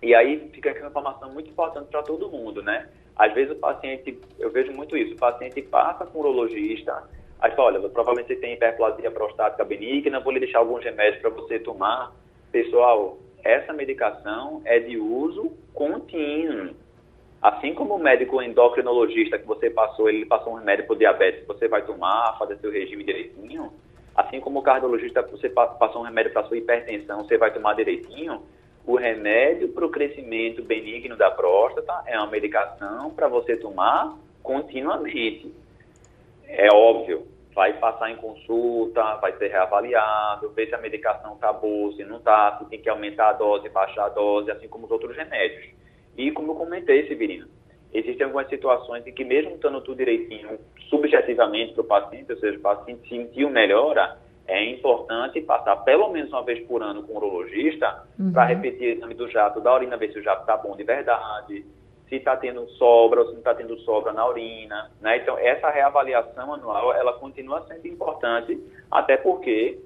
E 0.03 0.15
aí 0.15 0.49
fica 0.53 0.71
aqui 0.71 0.81
uma 0.81 0.89
informação 0.89 1.33
muito 1.33 1.51
importante 1.51 1.89
para 1.91 2.03
todo 2.03 2.31
mundo, 2.31 2.63
né? 2.63 2.89
Às 3.17 3.35
vezes 3.35 3.53
o 3.53 3.57
paciente, 3.57 4.19
eu 4.39 4.51
vejo 4.51 4.73
muito 4.73 4.97
isso, 4.97 5.15
o 5.15 5.19
paciente 5.19 5.61
passa 5.63 6.07
com 6.07 6.19
o 6.19 6.21
urologista, 6.23 7.03
aí 7.39 7.51
fala, 7.51 7.79
olha, 7.79 7.89
provavelmente 7.89 8.29
você 8.29 8.37
tem 8.37 8.55
hiperplasia 8.55 9.11
prostática 9.11 9.65
benigna, 9.65 10.21
vou 10.21 10.33
lhe 10.33 10.41
deixar 10.41 10.61
alguns 10.61 10.83
remédios 10.83 11.21
para 11.21 11.31
você 11.31 11.59
tomar. 11.59 12.13
Pessoal, 12.51 13.19
essa 13.43 13.73
medicação 13.73 14.63
é 14.65 14.79
de 14.79 14.97
uso 14.97 15.53
contínuo. 15.75 15.90
Assim 17.43 17.73
como 17.73 17.95
o 17.95 17.99
médico 17.99 18.43
endocrinologista 18.43 19.39
que 19.39 19.47
você 19.47 19.71
passou, 19.71 20.11
ele 20.11 20.27
passou 20.27 20.53
um 20.53 20.57
remédio 20.57 20.87
para 20.87 20.97
diabetes, 20.97 21.47
você 21.47 21.69
vai 21.69 21.83
tomar, 21.83 22.37
fazer 22.39 22.57
seu 22.59 22.71
regime 22.71 23.03
direitinho. 23.03 23.73
Assim 24.15 24.41
como 24.41 24.59
o 24.59 24.63
cardiologista, 24.63 25.23
você 25.23 25.49
passou 25.49 26.03
um 26.03 26.05
remédio 26.05 26.33
para 26.33 26.45
sua 26.45 26.59
hipertensão, 26.59 27.25
você 27.25 27.39
vai 27.39 27.51
tomar 27.51 27.75
direitinho. 27.75 28.43
O 28.87 28.97
remédio 28.97 29.69
para 29.69 29.87
o 29.87 29.91
crescimento 29.91 30.63
benigno 30.63 31.17
da 31.17 31.31
próstata 31.31 32.03
é 32.07 32.19
uma 32.19 32.27
medicação 32.27 33.11
para 33.11 33.29
você 33.29 33.57
tomar 33.57 34.19
continuamente. 34.43 35.55
É 36.47 36.69
óbvio, 36.75 37.27
vai 37.55 37.73
passar 37.75 38.11
em 38.11 38.17
consulta, 38.17 39.17
vai 39.17 39.33
ser 39.39 39.49
reavaliado, 39.49 40.51
ver 40.51 40.69
se 40.69 40.75
a 40.75 40.79
medicação 40.79 41.35
está 41.35 41.53
boa, 41.53 41.93
se 41.95 42.05
não 42.05 42.19
está, 42.19 42.59
se 42.59 42.67
tem 42.67 42.81
que 42.81 42.89
aumentar 42.89 43.31
a 43.31 43.33
dose, 43.33 43.69
baixar 43.71 44.07
a 44.07 44.09
dose, 44.11 44.51
assim 44.51 44.69
como 44.69 44.85
os 44.85 44.91
outros 44.91 45.17
remédios. 45.17 45.71
E 46.17 46.31
como 46.33 46.53
eu 46.53 46.57
comentei, 46.57 47.07
Severino, 47.09 47.47
existem 47.93 48.25
algumas 48.25 48.49
situações 48.49 49.07
em 49.07 49.13
que 49.13 49.25
mesmo 49.25 49.55
estando 49.55 49.81
tudo 49.81 49.99
direitinho, 49.99 50.59
subjetivamente 50.89 51.73
para 51.73 51.83
o 51.83 51.85
paciente, 51.85 52.33
ou 52.33 52.39
seja, 52.39 52.59
o 52.59 52.63
paciente 52.63 53.09
sentiu 53.09 53.51
melhora, 53.51 54.19
é 54.47 54.65
importante 54.65 55.41
passar 55.41 55.77
pelo 55.77 56.11
menos 56.11 56.31
uma 56.31 56.43
vez 56.43 56.67
por 56.67 56.83
ano 56.83 57.05
com 57.05 57.13
o 57.13 57.17
urologista 57.17 58.05
Uhum. 58.19 58.33
para 58.33 58.45
repetir 58.45 58.89
o 58.89 58.97
exame 58.97 59.15
do 59.15 59.29
jato 59.29 59.61
da 59.61 59.75
urina, 59.75 59.97
ver 59.97 60.13
se 60.13 60.19
o 60.19 60.23
jato 60.23 60.43
está 60.43 60.57
bom 60.57 60.77
de 60.77 60.85
verdade, 60.85 61.65
se 62.09 62.17
está 62.17 62.37
tendo 62.37 62.69
sobra 62.71 63.21
ou 63.21 63.27
se 63.27 63.33
não 63.33 63.39
está 63.39 63.55
tendo 63.55 63.79
sobra 63.79 64.13
na 64.13 64.27
urina. 64.29 64.91
Né? 65.01 65.19
Então, 65.19 65.39
essa 65.39 65.71
reavaliação 65.71 66.53
anual, 66.53 66.93
ela 66.93 67.15
continua 67.15 67.65
sendo 67.67 67.87
importante, 67.87 68.61
até 68.91 69.17
porque 69.17 69.79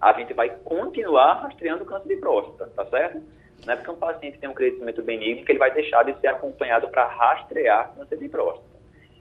a 0.00 0.12
gente 0.12 0.34
vai 0.34 0.50
continuar 0.64 1.34
rastreando 1.42 1.84
o 1.84 1.86
câncer 1.86 2.08
de 2.08 2.16
próstata, 2.16 2.70
tá 2.76 2.84
certo? 2.86 3.22
É 3.66 3.76
porque 3.76 3.90
um 3.90 3.96
paciente 3.96 4.38
tem 4.38 4.48
um 4.48 4.54
crescimento 4.54 5.02
benigno 5.02 5.44
que 5.44 5.52
ele 5.52 5.58
vai 5.58 5.72
deixar 5.72 6.04
de 6.04 6.18
ser 6.20 6.28
acompanhado 6.28 6.88
para 6.88 7.06
rastrear 7.06 7.94
câncer 7.94 8.18
de 8.18 8.28
próstata. 8.28 8.74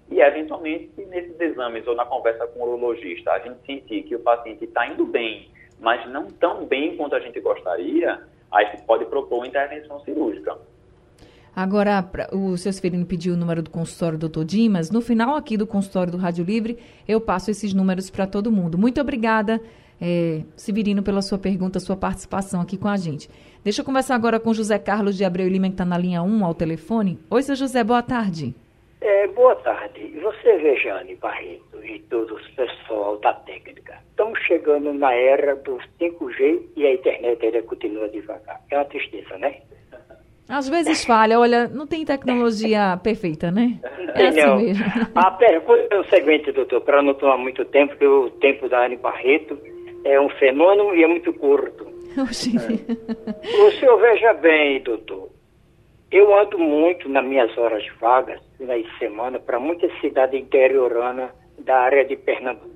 E, 0.09 0.19
eventualmente, 0.19 0.91
se 0.95 1.05
nesses 1.05 1.39
exames 1.39 1.87
ou 1.87 1.95
na 1.95 2.05
conversa 2.05 2.45
com 2.47 2.59
o 2.59 2.63
urologista 2.63 3.31
a 3.31 3.39
gente 3.39 3.65
sentir 3.65 4.03
que 4.03 4.15
o 4.15 4.19
paciente 4.19 4.65
está 4.65 4.85
indo 4.87 5.05
bem, 5.05 5.49
mas 5.79 6.07
não 6.09 6.27
tão 6.27 6.65
bem 6.65 6.97
quanto 6.97 7.15
a 7.15 7.19
gente 7.19 7.39
gostaria, 7.39 8.21
aí 8.51 8.71
se 8.71 8.83
pode 8.85 9.05
propor 9.05 9.37
uma 9.37 9.47
intervenção 9.47 9.99
cirúrgica. 10.01 10.57
Agora, 11.55 12.09
o 12.31 12.57
seu 12.57 12.73
Severino 12.73 13.05
pediu 13.05 13.35
o 13.35 13.37
número 13.37 13.61
do 13.61 13.69
consultório 13.69 14.17
do 14.17 14.27
Dr. 14.27 14.43
Dimas. 14.43 14.89
No 14.89 15.01
final 15.01 15.35
aqui 15.35 15.55
do 15.55 15.67
consultório 15.67 16.11
do 16.11 16.17
Rádio 16.17 16.43
Livre, 16.43 16.79
eu 17.07 17.21
passo 17.21 17.51
esses 17.51 17.73
números 17.73 18.09
para 18.09 18.25
todo 18.25 18.51
mundo. 18.51 18.75
Muito 18.75 18.99
obrigada, 18.99 19.61
eh, 20.03 20.41
Severino, 20.57 21.01
pela 21.01 21.21
sua 21.21 21.37
pergunta, 21.37 21.79
sua 21.79 21.95
participação 21.95 22.59
aqui 22.59 22.77
com 22.77 22.89
a 22.89 22.97
gente. 22.97 23.29
Deixa 23.63 23.79
eu 23.79 23.85
conversar 23.85 24.15
agora 24.15 24.37
com 24.37 24.53
José 24.53 24.77
Carlos 24.77 25.15
de 25.15 25.23
Abreu 25.23 25.47
Lima, 25.47 25.67
que 25.67 25.75
está 25.75 25.85
na 25.85 25.97
linha 25.97 26.21
1 26.21 26.45
ao 26.45 26.53
telefone. 26.53 27.17
Oi, 27.29 27.41
seu 27.41 27.55
José, 27.55 27.81
boa 27.85 28.03
tarde. 28.03 28.53
É, 28.99 29.27
boa 29.29 29.55
tarde. 29.55 30.13
Você, 30.21 30.57
Vejane 30.57 31.15
Barreto 31.15 31.81
e 31.83 31.99
todos 32.09 32.45
o 32.45 32.55
pessoal 32.55 33.17
da 33.19 33.33
técnica, 33.33 33.97
estamos 34.09 34.37
chegando 34.39 34.93
na 34.93 35.13
era 35.13 35.55
do 35.55 35.77
5G 35.99 36.61
e 36.75 36.85
a 36.85 36.93
internet 36.93 37.45
ainda 37.45 37.63
continua 37.63 38.09
devagar. 38.09 38.59
É 38.69 38.77
uma 38.77 38.85
tristeza, 38.85 39.37
né? 39.37 39.55
Às 40.49 40.67
vezes 40.67 41.05
falha, 41.05 41.39
olha, 41.39 41.69
não 41.69 41.87
tem 41.87 42.03
tecnologia 42.03 42.99
perfeita, 43.01 43.49
né? 43.49 43.79
É 44.15 44.27
assim 44.27 44.41
Não. 44.41 44.57
mesmo. 44.57 44.85
A 45.15 45.31
pergunta 45.31 45.87
é 45.89 45.99
o 45.99 46.03
seguinte, 46.09 46.51
doutor, 46.51 46.81
para 46.81 47.01
não 47.01 47.13
tomar 47.13 47.37
muito 47.37 47.63
tempo, 47.65 47.91
porque 47.91 48.05
o 48.05 48.29
tempo 48.29 48.67
da 48.67 48.85
Anne 48.85 48.97
Barreto 48.97 49.57
é 50.05 50.19
um 50.19 50.29
fenômeno 50.29 50.93
e 50.95 51.03
é 51.03 51.07
muito 51.07 51.33
curto. 51.33 51.85
Oxi. 52.21 52.55
O 52.57 53.71
senhor 53.79 53.97
veja 53.99 54.33
bem, 54.33 54.81
doutor. 54.81 55.29
Eu 56.11 56.33
ando 56.37 56.59
muito 56.59 57.09
nas 57.09 57.25
minhas 57.25 57.57
horas 57.57 57.83
vagas, 57.99 58.39
finais 58.57 58.85
de 58.85 58.97
semana, 58.99 59.39
para 59.39 59.59
muita 59.59 59.89
cidade 59.99 60.37
interiorana 60.37 61.33
da 61.59 61.75
área 61.79 62.05
de 62.05 62.15
Pernambuco. 62.15 62.69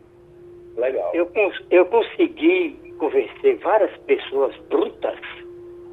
Legal. 0.76 1.12
Eu, 1.14 1.28
cons- 1.28 1.64
eu 1.70 1.86
consegui 1.86 2.76
convencer 2.98 3.58
várias 3.58 3.96
pessoas 4.02 4.56
brutas 4.70 5.20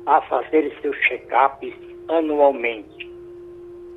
a 0.06 0.22
fazerem 0.22 0.72
seus 0.80 0.96
check-ups 1.08 1.74
anualmente. 2.08 3.10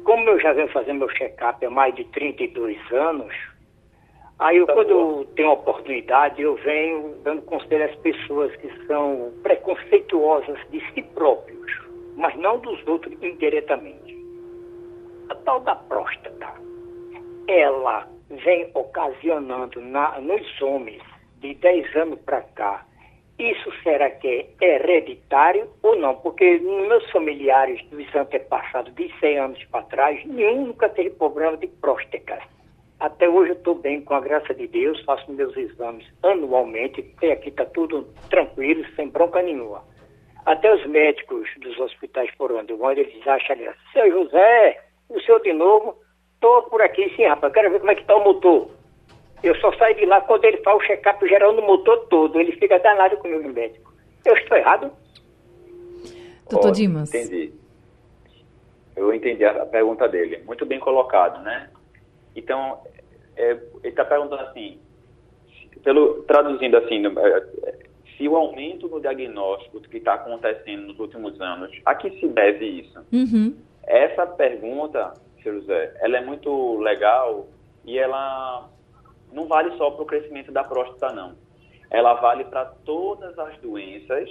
Como 0.04 0.30
eu 0.30 0.40
já 0.40 0.52
venho 0.54 0.68
fazendo 0.70 1.00
meu 1.00 1.10
check-up 1.10 1.66
há 1.66 1.70
mais 1.70 1.94
de 1.96 2.04
32 2.06 2.78
anos, 2.92 3.34
aí 4.40 4.58
eu, 4.58 4.66
Tá 4.68 4.74
quando 4.74 4.90
eu 4.90 5.28
tenho 5.36 5.52
oportunidade, 5.52 6.42
eu 6.42 6.56
venho 6.58 7.16
dando 7.24 7.42
conselho 7.44 7.86
às 7.86 7.96
pessoas 7.98 8.56
que 8.58 8.70
são 8.86 9.32
preconceituosas 9.44 10.60
de 10.70 10.80
si 10.94 11.02
próprios, 11.02 11.72
mas 12.16 12.36
não 12.36 12.60
dos 12.60 12.86
outros 12.88 13.14
indiretamente. 13.22 14.18
A 15.30 15.36
tal 15.36 15.60
da 15.62 15.76
próstata, 15.76 16.54
ela 17.48 18.08
vem 18.30 18.70
ocasionando 18.74 19.82
na- 19.82 20.20
nos 20.20 20.62
homens 20.62 21.02
de 21.40 21.54
10 21.56 21.96
anos 21.96 22.20
para 22.22 22.42
cá. 22.42 22.86
Isso 23.40 23.72
será 23.84 24.10
que 24.10 24.28
é 24.62 24.76
hereditário 24.76 25.70
ou 25.84 25.96
não? 25.96 26.16
Porque 26.16 26.58
nos 26.60 26.88
meus 26.88 27.12
familiares 27.12 27.84
dos 27.90 28.16
antepassados, 28.16 28.94
de 28.96 29.14
100 29.20 29.38
anos 29.38 29.64
para 29.66 29.84
trás, 29.84 30.26
nenhum 30.26 30.68
nunca 30.68 30.90
teve 30.90 31.12
problema 31.12 31.56
de 31.58 31.68
próstata. 31.68 32.40
Até 33.00 33.30
hoje 33.30 33.52
eu 33.52 33.56
estou 33.56 33.76
bem, 33.76 34.02
com 34.02 34.16
a 34.16 34.20
graça 34.20 34.54
de 34.56 34.68
Deus, 34.68 35.00
faço 35.04 35.32
meus 35.32 35.56
exames 35.56 36.06
anualmente, 36.24 37.14
e 37.22 37.32
aqui 37.32 37.50
está 37.50 37.64
tudo 37.66 38.08
tranquilo, 38.30 38.84
sem 38.96 39.10
bronca 39.10 39.42
nenhuma. 39.42 39.84
Até 40.46 40.74
os 40.74 40.84
médicos 40.88 41.48
dos 41.60 41.78
hospitais 41.80 42.34
por 42.36 42.52
onde 42.52 42.74
eu 42.74 42.86
ando, 42.88 43.02
eles 43.02 43.28
acham, 43.28 43.56
ali, 43.56 43.70
seu 43.94 44.10
José, 44.10 44.84
o 45.10 45.20
senhor 45.22 45.42
de 45.42 45.54
novo? 45.54 45.96
Estou 46.34 46.64
por 46.64 46.82
aqui, 46.82 47.14
sim, 47.16 47.26
rapaz, 47.26 47.54
quero 47.54 47.70
ver 47.70 47.80
como 47.80 47.92
é 47.92 47.96
que 47.96 48.02
está 48.02 48.16
o 48.16 48.24
motor. 48.24 48.70
Eu 49.44 49.56
só 49.58 49.72
saio 49.74 49.96
de 49.96 50.06
lá 50.06 50.22
quando 50.22 50.46
ele 50.46 50.58
faz 50.58 50.78
o 50.78 50.88
check-up 50.88 51.28
geral 51.28 51.54
no 51.54 51.62
motor 51.62 52.08
todo, 52.08 52.40
ele 52.40 52.54
fica 52.54 52.80
danado 52.80 53.18
comigo, 53.18 53.48
médico. 53.50 53.94
Eu 54.26 54.34
estou 54.36 54.58
errado? 54.58 54.92
Doutor 56.50 56.70
Ó, 56.70 56.72
Dimas. 56.72 57.14
Entendi. 57.14 57.54
Eu 58.96 59.14
entendi 59.14 59.46
a 59.46 59.66
pergunta 59.68 60.08
dele. 60.08 60.42
Muito 60.46 60.66
bem 60.66 60.80
colocado, 60.80 61.44
né? 61.44 61.70
Então, 62.38 62.80
é, 63.36 63.52
ele 63.52 63.62
está 63.84 64.06
perguntando 64.06 64.44
assim, 64.44 64.80
pelo, 65.84 66.22
traduzindo 66.24 66.78
assim, 66.78 67.04
é, 67.06 67.88
se 68.16 68.28
o 68.28 68.36
aumento 68.36 68.88
no 68.88 69.02
diagnóstico 69.02 69.82
que 69.82 69.98
está 69.98 70.14
acontecendo 70.14 70.88
nos 70.88 71.00
últimos 71.00 71.42
anos, 71.42 71.72
a 71.84 71.96
que 71.96 72.12
se 72.20 72.28
deve 72.28 72.66
isso? 72.66 73.00
Uhum. 73.12 73.58
Essa 73.84 74.28
pergunta, 74.28 75.14
seu 75.42 75.62
José, 75.62 75.98
ela 76.00 76.18
é 76.18 76.22
muito 76.22 76.78
legal 76.78 77.48
e 77.84 77.98
ela 77.98 78.70
não 79.32 79.48
vale 79.48 79.76
só 79.78 79.90
para 79.92 80.04
o 80.04 80.06
crescimento 80.06 80.52
da 80.52 80.64
próstata, 80.64 81.14
não. 81.14 81.36
Ela 81.90 82.14
vale 82.16 82.44
para 82.46 82.66
todas 82.86 83.38
as 83.40 83.58
doenças 83.60 84.30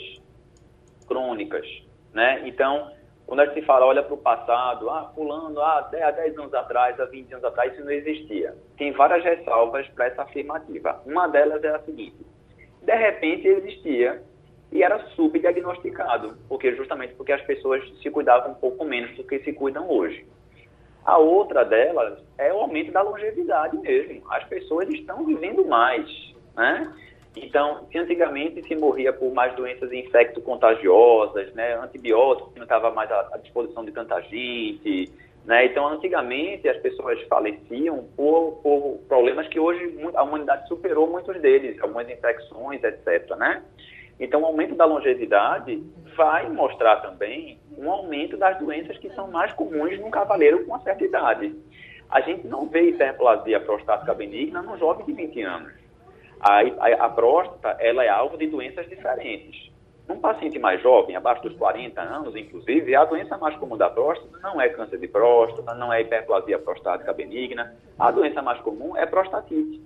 crônicas, 1.09 1.67
né? 2.13 2.43
Então, 2.47 2.93
Quando 3.27 3.41
a 3.41 3.47
gente 3.47 3.63
fala, 3.63 3.87
olha 3.87 4.03
para 4.03 4.15
o 4.15 4.19
passado, 4.19 4.89
ah, 4.89 5.11
fulano, 5.15 5.61
ah, 5.61 5.79
há 5.79 6.11
10 6.11 6.39
anos 6.39 6.55
atrás, 6.55 6.99
há 7.01 7.07
20 7.07 7.33
anos 7.33 7.45
atrás, 7.45 7.73
isso 7.73 7.85
não 7.85 7.91
existia. 7.91 8.55
Tem 8.79 8.93
várias 8.93 9.25
ressalvas 9.25 9.87
para 9.89 10.07
essa 10.07 10.23
afirmativa. 10.23 11.03
Uma 11.05 11.27
delas 11.27 11.63
é 11.65 11.75
a 11.75 11.81
seguinte, 11.81 12.25
de 12.83 12.95
repente 12.95 13.49
existia 13.49 14.23
e 14.71 14.83
era 14.83 14.99
subdiagnosticado, 15.11 16.37
porque 16.49 16.75
justamente 16.77 17.15
porque 17.15 17.33
as 17.33 17.43
pessoas 17.43 17.83
se 18.01 18.11
cuidavam 18.11 18.53
um 18.53 18.55
pouco 18.55 18.85
menos 18.85 19.17
do 19.17 19.25
que 19.25 19.41
se 19.41 19.53
cuidam 19.53 19.91
hoje. 19.91 20.25
A 21.05 21.19
outra 21.19 21.65
delas 21.65 22.19
é 22.39 22.53
o 22.53 22.59
aumento 22.59 22.93
da 22.93 23.03
longevidade 23.03 23.77
mesmo. 23.79 24.23
As 24.31 24.45
pessoas 24.45 24.89
estão 24.89 25.25
vivendo 25.25 25.65
mais, 25.65 26.09
né? 26.57 26.93
Então, 27.37 27.87
se 27.93 27.99
antigamente 27.99 28.63
se 28.67 28.75
morria 28.75 29.13
por 29.13 29.33
mais 29.33 29.55
doenças 29.55 29.93
infecto-contagiosas, 29.93 31.53
né, 31.53 31.75
antibióticos 31.75 32.55
não 32.57 32.63
estava 32.63 32.91
mais 32.91 33.11
à, 33.13 33.39
disposição 33.43 33.85
de 33.85 33.93
tanta 33.93 34.21
gente, 34.23 35.13
né, 35.45 35.67
então 35.67 35.87
antigamente 35.87 36.67
as 36.67 36.79
pessoas 36.79 37.21
faleciam 37.29 38.09
por, 38.17 38.61
por 38.63 39.01
problemas 39.07 39.47
que 39.49 39.61
hoje 39.61 39.95
a 40.15 40.23
humanidade 40.23 40.67
superou 40.67 41.07
muitos 41.07 41.39
deles, 41.41 41.81
algumas 41.81 42.09
infecções, 42.09 42.83
etc, 42.83 43.37
né? 43.37 43.63
Então, 44.19 44.41
o 44.41 44.47
aumento 44.47 44.75
da 44.75 44.87
longevidade 44.87 45.83
vai 46.17 46.49
mostrar 46.49 46.97
também 46.97 47.61
um 47.77 47.91
aumento 47.91 48.35
das 48.39 48.59
doenças 48.59 48.97
que 48.97 49.11
são 49.11 49.31
mais 49.31 49.53
comuns 49.53 50.01
num 50.01 50.11
cavaleiro 50.11 50.65
com 50.65 50.73
uma 50.73 50.81
certa 50.81 51.05
idade. 51.05 51.55
A 52.09 52.23
gente 52.23 52.47
não 52.47 52.67
vê 52.67 52.89
hiperplasia 52.89 53.61
prostática 53.61 54.15
benigna 54.15 54.63
num 54.63 54.79
jovem 54.79 55.05
de 55.05 55.13
20 55.13 55.43
anos. 55.43 55.86
A, 56.41 56.61
a, 56.61 57.07
a 57.07 57.09
próstata 57.09 57.77
ela 57.81 58.05
é 58.05 58.09
alvo 58.09 58.37
de 58.37 58.47
doenças 58.47 58.89
diferentes. 58.89 59.71
Num 60.09 60.21
paciente 60.21 60.59
mais 60.59 60.81
jovem, 60.81 61.17
abaixo 61.17 61.43
dos 61.43 61.57
40 61.57 62.01
anos, 62.01 62.37
inclusive, 62.37 62.95
a 62.95 63.05
doença 63.05 63.37
mais 63.39 63.57
comum 63.57 63.77
da 63.77 63.91
próstata 63.91 64.39
não 64.41 64.61
é 64.61 64.69
câncer 64.69 64.99
de 64.99 65.09
próstata, 65.09 65.75
não 65.75 65.93
é 65.93 66.01
hiperplasia 66.01 66.59
prostática 66.61 67.13
benigna. 67.13 67.75
A 67.99 68.11
doença 68.13 68.41
mais 68.41 68.61
comum 68.61 68.97
é 68.97 69.05
prostatite. 69.05 69.83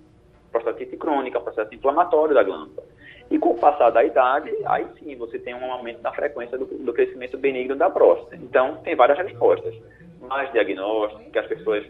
Prostatite 0.52 0.97
crônica, 0.99 1.40
processo 1.40 1.75
inflamatório 1.75 2.35
da 2.35 2.42
glândula. 2.42 2.83
E 3.30 3.38
com 3.38 3.50
o 3.50 3.59
passar 3.59 3.90
da 3.90 4.04
idade, 4.04 4.50
aí 4.66 4.87
sim 4.99 5.16
você 5.16 5.38
tem 5.38 5.54
um 5.54 5.73
aumento 5.73 6.02
da 6.02 6.12
frequência 6.12 6.59
do, 6.59 6.66
do 6.66 6.92
crescimento 6.92 7.38
benigno 7.38 7.76
da 7.76 7.88
próstata. 7.88 8.37
Então, 8.37 8.76
tem 8.83 8.95
várias 8.95 9.19
respostas. 9.19 9.75
Mais 10.21 10.52
diagnóstico, 10.52 11.30
que 11.30 11.38
as 11.38 11.47
pessoas, 11.47 11.87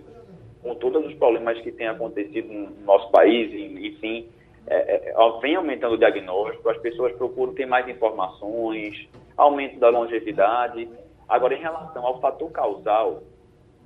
com 0.63 0.75
todos 0.77 1.05
os 1.05 1.15
problemas 1.15 1.61
que 1.63 1.73
têm 1.73 1.89
acontecido 1.89 2.53
no 2.53 2.71
nosso 2.85 3.11
país, 3.11 3.53
enfim, 3.53 4.29
é, 4.67 5.11
é, 5.11 5.41
vem 5.41 5.57
aumentando 5.57 5.95
o 5.95 5.99
diagnóstico, 5.99 6.69
as 6.69 6.79
pessoas 6.79 7.13
procuram 7.15 7.55
ter 7.55 7.67
mais 7.67 7.89
informações, 7.89 9.09
aumento 9.37 9.79
da 9.79 9.89
longevidade. 9.89 10.89
Agora, 11.29 11.55
em 11.55 11.61
relação 11.61 12.05
ao 12.07 12.21
fator 12.21 12.51
causal 12.51 13.23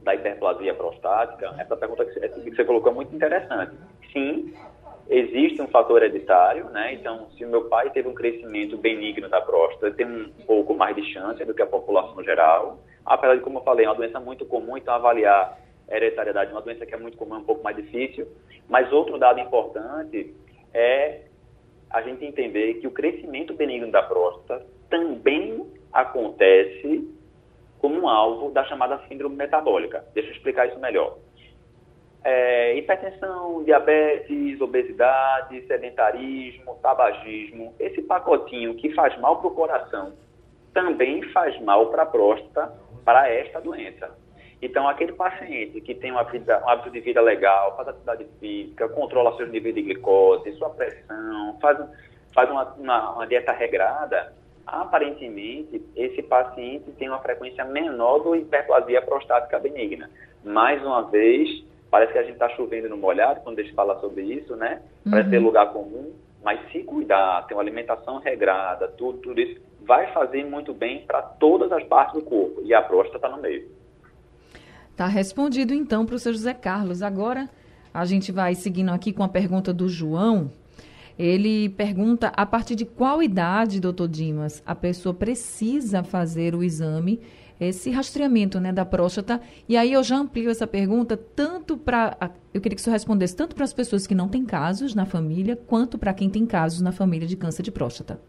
da 0.03 0.15
hiperplasia 0.15 0.75
prostática, 0.75 1.55
essa 1.59 1.77
pergunta 1.77 2.05
que 2.05 2.51
você 2.51 2.65
colocou 2.65 2.93
é 2.93 2.95
muito 2.95 3.15
interessante. 3.15 3.73
Sim, 4.13 4.55
existe 5.09 5.61
um 5.63 5.69
fator 5.69 6.03
hereditário, 6.03 6.67
né? 6.71 6.95
Então, 6.95 7.29
se 7.31 7.45
o 7.45 7.49
meu 7.49 7.65
pai 7.65 7.91
teve 7.91 8.09
um 8.09 8.15
crescimento 8.15 8.77
benigno 8.77 9.29
da 9.29 9.41
próstata, 9.41 9.95
tem 9.95 10.07
um 10.07 10.31
pouco 10.47 10.75
mais 10.75 10.95
de 10.95 11.05
chance 11.13 11.43
do 11.45 11.55
que 11.55 11.63
a 11.63 11.67
população 11.67 12.23
geral. 12.23 12.79
Apesar 13.05 13.37
de, 13.37 13.43
como 13.43 13.59
eu 13.59 13.63
falei, 13.63 13.87
é 13.87 13.89
uma 13.89 13.95
doença 13.95 14.21
muito 14.21 14.45
comum, 14.45 14.77
então 14.77 14.95
avaliar 14.95 15.59
hereditariedade 15.89 16.51
é 16.51 16.55
uma 16.55 16.63
doença 16.63 16.87
que 16.87 16.95
é 16.95 16.99
muito 16.99 17.17
comum, 17.17 17.37
é 17.37 17.39
um 17.39 17.45
pouco 17.45 17.63
mais 17.63 17.77
difícil. 17.77 18.27
Mas 18.69 18.91
outro 18.93 19.19
dado 19.19 19.41
importante 19.41 20.35
é 20.75 21.23
a 21.89 22.03
gente 22.03 22.25
entender 22.25 22.75
que 22.75 22.87
o 22.87 22.91
crescimento 22.91 23.55
benigno 23.55 23.91
da 23.91 24.03
próstata 24.03 24.67
também 24.91 25.65
acontece 25.93 27.09
como 27.79 28.01
um 28.01 28.09
alvo 28.09 28.51
da 28.51 28.65
chamada 28.65 29.01
síndrome 29.09 29.37
metabólica. 29.37 30.05
Deixa 30.13 30.31
eu 30.31 30.35
explicar 30.35 30.67
isso 30.67 30.79
melhor 30.81 31.17
é, 32.25 32.75
hipertensão, 32.77 33.63
diabetes, 33.63 34.59
obesidade, 34.61 35.61
sedentarismo, 35.67 36.79
tabagismo, 36.83 37.75
esse 37.79 38.01
pacotinho 38.03 38.75
que 38.77 38.95
faz 38.95 39.17
mal 39.21 39.39
para 39.39 39.49
o 39.49 39.55
coração 39.55 40.13
também 40.73 41.23
faz 41.31 41.61
mal 41.61 41.91
para 41.91 42.03
a 42.03 42.07
próstata, 42.07 42.75
para 43.05 43.31
esta 43.31 43.61
doença. 43.61 44.11
Então, 44.65 44.89
aquele 44.89 45.13
paciente 45.13 45.81
que 45.83 45.95
tem 45.95 46.11
uma 46.11 46.25
vida, 46.25 46.63
um 46.65 46.69
hábito 46.69 46.91
de 46.91 47.01
vida 47.01 47.21
legal, 47.21 47.77
faz 47.77 47.89
atividade 47.89 48.27
física, 48.41 48.89
controla 48.89 49.37
seus 49.37 49.51
níveis 49.51 49.75
de 49.75 49.83
glicose, 49.83 50.53
sua 50.53 50.71
pressão, 50.71 51.59
faz, 51.61 51.79
faz 52.33 52.51
uma, 52.51 52.65
uma, 52.79 53.11
uma 53.17 53.27
dieta 53.27 53.53
regrada, 53.53 54.33
aparentemente, 54.67 55.83
esse 55.95 56.23
paciente 56.23 56.91
tem 56.93 57.09
uma 57.09 57.19
frequência 57.19 57.65
menor 57.65 58.21
do 58.21 58.35
hiperplasia 58.35 59.03
prostática 59.03 59.59
benigna. 59.59 60.09
Mais 60.43 60.83
uma 60.83 61.03
vez, 61.03 61.63
Parece 61.95 62.13
que 62.13 62.19
a 62.19 62.23
gente 62.25 62.33
está 62.33 62.49
chovendo 62.49 62.89
no 62.89 62.97
molhado 62.97 63.41
quando 63.43 63.61
a 63.61 63.63
gente 63.63 63.73
fala 63.73 64.01
sobre 64.01 64.23
isso, 64.23 64.57
né? 64.57 64.83
Parece 65.09 65.29
uhum. 65.29 65.31
ser 65.33 65.39
lugar 65.39 65.73
comum, 65.73 66.13
mas 66.43 66.59
se 66.73 66.83
cuidar, 66.83 67.47
ter 67.47 67.55
uma 67.55 67.63
alimentação 67.63 68.19
regrada, 68.19 68.89
tudo, 68.89 69.19
tudo 69.19 69.41
isso, 69.41 69.61
vai 69.83 70.13
fazer 70.13 70.45
muito 70.45 70.75
bem 70.75 71.07
para 71.07 71.23
todas 71.23 71.71
as 71.71 71.85
partes 71.85 72.15
do 72.15 72.29
corpo. 72.29 72.63
E 72.65 72.75
a 72.75 72.83
próstata 72.83 73.19
está 73.19 73.29
no 73.29 73.41
meio. 73.41 73.69
Tá 74.97 75.07
respondido 75.07 75.75
então 75.75 76.07
para 76.07 76.15
o 76.15 76.19
seu 76.19 76.33
José 76.33 76.55
Carlos. 76.55 77.03
Agora 77.03 77.49
a 77.93 78.05
gente 78.05 78.31
vai 78.31 78.55
seguindo 78.55 78.91
aqui 78.91 79.13
com 79.13 79.23
a 79.23 79.29
pergunta 79.29 79.73
do 79.73 79.89
João. 79.89 80.51
Ele 81.19 81.69
pergunta 81.69 82.33
a 82.37 82.45
partir 82.45 82.75
de 82.75 82.85
qual 82.85 83.23
idade, 83.23 83.81
doutor 83.81 84.09
Dimas, 84.09 84.63
a 84.67 84.75
pessoa 84.75 85.15
precisa 85.15 86.03
fazer 86.03 86.55
o 86.55 86.65
exame 86.65 87.21
esse 87.61 87.91
rastreamento 87.91 88.59
né, 88.61 88.73
da 88.73 88.85
próstata. 88.85 89.41
E 89.69 89.77
aí 89.77 89.93
eu 89.93 90.03
já 90.03 90.17
amplio 90.17 90.51
essa 90.51 90.67
pergunta 90.67 91.17
tanto 91.17 91.77
para. 91.77 92.17
Eu 92.53 92.61
queria 92.61 92.77
que 92.77 92.83
senhor 92.83 92.95
respondesse 92.95 93.37
tanto 93.37 93.55
para 93.55 93.65
as 93.65 93.73
pessoas 93.73 94.07
que 94.07 94.15
não 94.15 94.29
têm 94.29 94.45
casos 94.45 94.95
na 94.95 95.07
família, 95.07 95.57
quanto 95.57 95.99
para 95.99 96.13
quem 96.13 96.29
tem 96.29 96.47
casos 96.47 96.81
na 96.81 96.93
família 96.93 97.27
de 97.27 97.37
câncer 97.37 97.63
de 97.63 97.71
próstata. 97.71 98.21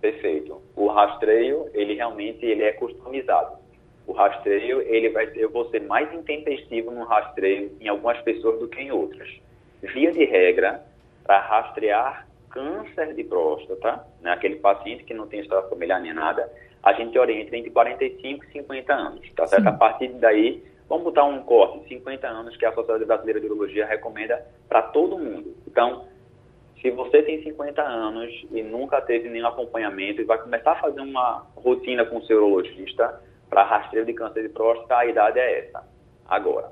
Perfeito. 0.00 0.60
O 0.76 0.88
rastreio, 0.88 1.68
ele 1.74 1.94
realmente 1.94 2.44
ele 2.44 2.62
é 2.62 2.72
customizado. 2.72 3.59
O 4.10 4.12
rastreio, 4.12 4.82
ele 4.82 5.08
vai 5.10 5.30
eu 5.36 5.48
vou 5.48 5.70
ser 5.70 5.82
mais 5.82 6.12
intempestivo 6.12 6.90
no 6.90 7.04
rastreio 7.04 7.70
em 7.80 7.86
algumas 7.86 8.20
pessoas 8.22 8.58
do 8.58 8.66
que 8.66 8.80
em 8.80 8.90
outras. 8.90 9.28
Via 9.80 10.10
de 10.10 10.24
regra, 10.24 10.82
para 11.22 11.38
rastrear 11.38 12.26
câncer 12.50 13.14
de 13.14 13.22
próstata, 13.22 14.04
né, 14.20 14.32
aquele 14.32 14.56
paciente 14.56 15.04
que 15.04 15.14
não 15.14 15.28
tem 15.28 15.38
história 15.38 15.68
familiar 15.68 16.00
nem 16.00 16.12
nada, 16.12 16.50
a 16.82 16.92
gente 16.92 17.16
orienta 17.16 17.56
entre 17.56 17.70
45 17.70 18.46
e 18.46 18.50
50 18.50 18.92
anos, 18.92 19.30
tá 19.36 19.46
certo? 19.46 19.62
Sim. 19.62 19.68
A 19.68 19.72
partir 19.74 20.08
daí, 20.08 20.60
vamos 20.88 21.04
botar 21.04 21.22
um 21.22 21.44
corte, 21.44 21.86
50 21.86 22.26
anos, 22.26 22.56
que 22.56 22.66
a 22.66 22.72
Sociedade 22.72 23.04
Brasileira 23.04 23.38
de 23.38 23.46
Urologia 23.46 23.86
recomenda 23.86 24.44
para 24.68 24.82
todo 24.82 25.16
mundo. 25.16 25.54
Então, 25.68 26.04
se 26.82 26.90
você 26.90 27.22
tem 27.22 27.44
50 27.44 27.80
anos 27.80 28.44
e 28.50 28.60
nunca 28.60 29.00
teve 29.00 29.28
nenhum 29.28 29.46
acompanhamento 29.46 30.20
e 30.20 30.24
vai 30.24 30.38
começar 30.38 30.72
a 30.72 30.80
fazer 30.80 31.00
uma 31.00 31.46
rotina 31.54 32.04
com 32.04 32.16
o 32.16 32.26
seu 32.26 32.38
urologista 32.38 33.29
para 33.50 33.64
rastreio 33.64 34.06
de 34.06 34.14
câncer 34.14 34.42
de 34.42 34.48
próstata, 34.48 34.96
a 34.96 35.06
idade 35.06 35.38
é 35.38 35.58
essa. 35.58 35.84
Agora, 36.26 36.70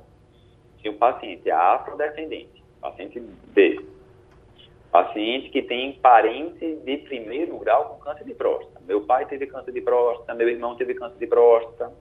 se 0.81 0.89
o 0.89 0.97
paciente 0.97 1.51
é 1.51 1.53
afrodescendente, 1.53 2.63
paciente 2.81 3.21
B, 3.53 3.85
paciente 4.91 5.51
que 5.51 5.61
tem 5.61 5.93
parente 5.95 6.77
de 6.77 6.97
primeiro 6.99 7.59
grau 7.59 7.91
com 7.91 8.05
câncer 8.05 8.25
de 8.25 8.33
próstata, 8.33 8.81
meu 8.87 9.03
pai 9.03 9.27
teve 9.27 9.47
câncer 9.49 9.73
de 9.73 9.81
próstata, 9.81 10.35
meu 10.35 10.49
irmão 10.49 10.77
teve 10.77 10.95
câncer 10.95 11.19
de 11.19 11.27
próstata, 11.27 11.93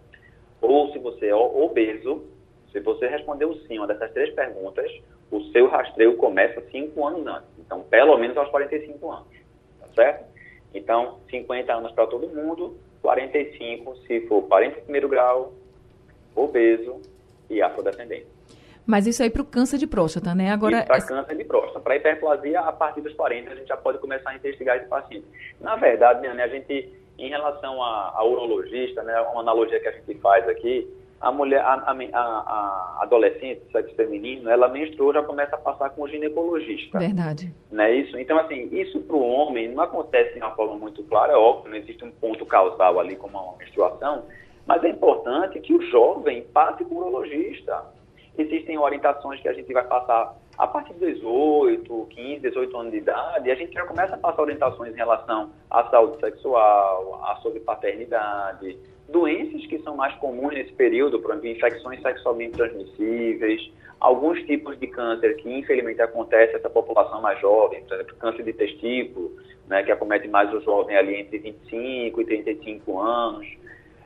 ou 0.62 0.92
se 0.92 1.00
você 1.00 1.28
é 1.28 1.36
obeso, 1.36 2.24
se 2.72 2.80
você 2.80 3.08
respondeu 3.08 3.54
sim 3.68 3.80
uma 3.80 3.88
dessas 3.88 4.12
três 4.14 4.34
perguntas, 4.34 4.92
o 5.32 5.42
seu 5.46 5.68
rastreio 5.68 6.16
começa 6.18 6.62
cinco 6.72 7.06
anos 7.06 7.26
antes. 7.26 7.50
Então, 7.60 7.82
pelo 7.84 8.18
menos 8.18 8.38
aos 8.38 8.50
45 8.50 9.12
anos, 9.12 9.28
tá 9.80 9.88
certo? 9.96 10.26
Então, 10.74 11.20
50 11.30 11.74
anos 11.74 11.92
para 11.92 12.08
todo 12.08 12.28
mundo, 12.30 12.78
45 13.08 13.96
se 14.06 14.20
for 14.28 14.42
parente 14.44 14.76
de 14.76 14.82
primeiro 14.82 15.08
grau, 15.08 15.54
obeso 16.36 17.02
e 17.50 17.62
afrodescendente. 17.62 18.28
Mas 18.86 19.08
isso 19.08 19.24
aí 19.24 19.30
para 19.30 19.42
o 19.42 19.46
câncer 19.46 19.78
de 19.78 19.88
próstata, 19.88 20.36
né? 20.36 20.52
Agora 20.52 20.84
para 20.84 21.02
câncer 21.02 21.38
de 21.38 21.46
próstata, 21.46 21.80
para 21.80 21.96
hiperplasia 21.96 22.60
a 22.60 22.72
partir 22.74 23.00
dos 23.00 23.14
40 23.14 23.50
a 23.50 23.56
gente 23.56 23.68
já 23.68 23.78
pode 23.78 24.00
começar 24.00 24.32
a 24.32 24.36
investigar 24.36 24.76
esse 24.76 24.88
paciente. 24.88 25.26
Na 25.62 25.78
verdade, 25.78 26.28
né, 26.28 26.44
a 26.44 26.48
gente 26.50 26.94
em 27.18 27.30
relação 27.30 27.82
a, 27.82 28.12
a 28.14 28.26
urologista, 28.26 29.02
né, 29.04 29.18
uma 29.22 29.40
analogia 29.40 29.80
que 29.80 29.88
a 29.88 29.92
gente 29.92 30.14
faz 30.16 30.48
aqui, 30.50 30.86
a 31.20 31.32
mulher, 31.32 31.62
a, 31.62 31.74
a, 31.74 32.20
a 32.20 33.00
adolescente, 33.02 33.62
sexo 33.72 33.96
feminino, 33.96 34.50
ela 34.50 34.68
menstruou 34.68 35.14
já 35.14 35.24
começa 35.24 35.56
a 35.56 35.60
passar 35.60 35.90
com 35.90 36.04
o 36.04 36.08
ginecologista. 36.08 37.00
Verdade. 37.00 37.54
Né, 37.72 37.92
isso? 37.96 38.18
Então, 38.20 38.38
assim, 38.38 38.70
isso 38.72 39.00
para 39.02 39.16
o 39.16 39.28
homem 39.28 39.70
não 39.70 39.84
acontece 39.84 40.34
de 40.34 40.40
uma 40.40 40.52
forma 40.52 40.76
muito 40.76 41.04
clara, 41.04 41.34
é 41.34 41.36
óbvio, 41.36 41.72
não 41.72 41.78
existe 41.78 42.04
um 42.04 42.12
ponto 42.12 42.46
causal 42.46 43.00
ali 43.00 43.16
como 43.16 43.38
uma 43.38 43.58
menstruação, 43.58 44.24
mas 44.66 44.84
é 44.84 44.90
importante 44.90 45.60
que 45.60 45.74
o 45.74 45.82
jovem 45.90 46.44
passe 46.54 46.84
com 46.86 46.96
o 46.96 46.98
urologista 47.00 47.86
existem 48.38 48.78
orientações 48.78 49.42
que 49.42 49.48
a 49.48 49.54
gente 49.54 49.72
vai 49.74 49.84
passar 49.84 50.36
a 50.58 50.66
partir 50.66 50.94
de 50.94 51.14
18, 51.14 52.08
15, 52.10 52.40
18 52.42 52.78
anos 52.78 52.92
de 52.92 52.98
idade, 52.98 53.52
a 53.52 53.56
gente 53.56 53.74
já 53.74 53.86
começa 53.86 54.16
a 54.16 54.18
passar 54.18 54.42
orientações 54.42 54.92
em 54.92 54.98
relação 54.98 55.52
à 55.70 55.84
saúde 55.90 56.20
sexual, 56.20 57.22
a 57.24 57.36
sobre 57.38 57.60
paternidade, 57.60 58.78
doenças 59.10 59.66
que 59.66 59.80
são 59.80 59.96
mais 59.96 60.14
comuns 60.16 60.54
nesse 60.54 60.74
período, 60.74 61.20
por 61.20 61.32
exemplo, 61.32 61.50
infecções 61.50 62.02
sexualmente 62.02 62.54
transmissíveis, 62.54 63.72
alguns 64.00 64.42
tipos 64.44 64.78
de 64.80 64.88
câncer 64.88 65.36
que 65.38 65.50
infelizmente 65.52 66.02
acontece 66.02 66.54
nessa 66.54 66.70
população 66.70 67.22
mais 67.22 67.40
jovem, 67.40 67.84
por 67.84 67.94
exemplo, 67.96 68.16
câncer 68.18 68.44
de 68.44 68.54
testículo, 68.54 69.36
né, 69.68 69.84
que 69.84 69.92
acomete 69.92 70.28
mais 70.28 70.54
o 70.54 70.62
jovem 70.62 70.96
ali 70.96 71.16
entre 71.16 71.38
25 71.40 72.22
e 72.22 72.26
35 72.26 73.00
anos. 73.00 73.48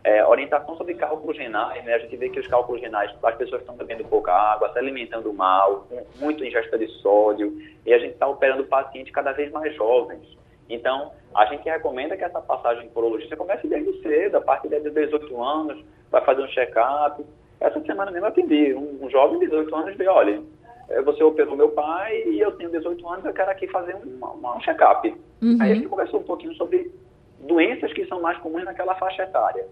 É, 0.03 0.25
orientação 0.25 0.75
sobre 0.77 0.95
cálculos 0.95 1.37
renais, 1.37 1.83
né, 1.83 1.93
a 1.93 1.99
gente 1.99 2.17
vê 2.17 2.29
que 2.29 2.39
os 2.39 2.47
cálculos 2.47 2.81
renais, 2.81 3.11
as 3.21 3.35
pessoas 3.35 3.61
estão 3.61 3.75
bebendo 3.75 4.03
pouca 4.05 4.33
água, 4.33 4.71
se 4.73 4.79
alimentando 4.79 5.31
mal, 5.31 5.85
com 5.87 6.03
muito 6.19 6.43
ingesta 6.43 6.77
de 6.77 6.87
sódio, 7.01 7.55
e 7.85 7.93
a 7.93 7.99
gente 7.99 8.13
está 8.13 8.27
operando 8.27 8.63
pacientes 8.63 9.13
cada 9.13 9.31
vez 9.31 9.51
mais 9.51 9.75
jovens. 9.75 10.25
Então, 10.73 11.11
a 11.35 11.45
gente 11.45 11.63
recomenda 11.63 12.15
que 12.15 12.23
essa 12.23 12.41
passagem 12.41 12.89
por 12.89 13.03
urologista 13.03 13.35
comece 13.35 13.67
desde 13.67 14.01
cedo, 14.01 14.37
a 14.37 14.41
partir 14.41 14.69
de 14.69 14.89
18 14.89 15.43
anos, 15.43 15.83
vai 16.09 16.23
fazer 16.23 16.41
um 16.41 16.47
check-up. 16.47 17.23
Essa 17.59 17.79
semana 17.81 18.09
mesmo 18.11 18.25
eu 18.25 18.29
atendi 18.29 18.73
um, 18.73 19.05
um 19.05 19.09
jovem 19.09 19.39
de 19.39 19.45
18 19.47 19.75
anos 19.75 19.97
veio, 19.97 20.11
olha, 20.11 20.41
é, 20.89 21.01
você 21.01 21.23
operou 21.23 21.55
meu 21.55 21.69
pai 21.69 22.23
e 22.25 22.39
eu 22.39 22.51
tenho 22.53 22.71
18 22.71 23.07
anos, 23.07 23.25
eu 23.25 23.33
quero 23.33 23.51
aqui 23.51 23.67
fazer 23.67 23.95
um, 23.95 24.19
um 24.23 24.61
check-up. 24.61 25.13
Uhum. 25.41 25.57
Aí 25.59 25.71
a 25.71 25.75
gente 25.75 25.87
conversou 25.87 26.19
um 26.19 26.23
pouquinho 26.23 26.53
sobre 26.55 26.91
doenças 27.39 27.91
que 27.93 28.05
são 28.07 28.21
mais 28.21 28.37
comuns 28.39 28.63
naquela 28.63 28.95
faixa 28.95 29.23
etária. 29.23 29.65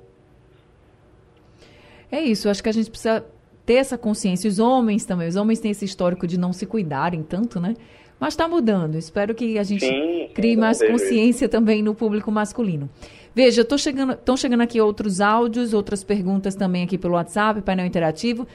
É 2.12 2.20
isso, 2.20 2.50
acho 2.50 2.62
que 2.62 2.70
a 2.70 2.74
gente 2.74 2.90
precisa 2.90 3.26
ter 3.66 3.76
essa 3.76 3.98
consciência. 3.98 4.48
Os 4.48 4.60
homens 4.60 5.06
também, 5.06 5.28
os 5.28 5.36
homens 5.36 5.60
têm 5.60 5.72
esse 5.72 5.86
histórico 5.86 6.26
de 6.26 6.40
não 6.40 6.52
se 6.52 6.66
cuidarem 6.66 7.22
tanto, 7.22 7.60
né? 7.60 7.76
Mas 8.20 8.34
está 8.34 8.48
mudando. 8.48 8.96
Espero 8.96 9.34
que 9.34 9.58
a 9.58 9.64
gente 9.64 9.86
sim, 9.86 10.30
crie 10.34 10.58
mais 10.58 10.80
consciência 10.80 11.48
também 11.48 11.82
no 11.82 11.96
público 11.96 12.32
masculino. 12.32 12.90
Veja, 13.34 13.62
estão 13.62 13.78
chegando, 13.78 14.18
chegando 14.38 14.62
aqui 14.62 14.82
outros 14.82 15.22
áudios, 15.22 15.74
outras 15.74 16.04
perguntas 16.04 16.56
também 16.56 16.84
aqui 16.84 16.98
pelo 16.98 17.14
WhatsApp, 17.14 17.62
painel 17.62 17.86
interativo. 17.86 18.48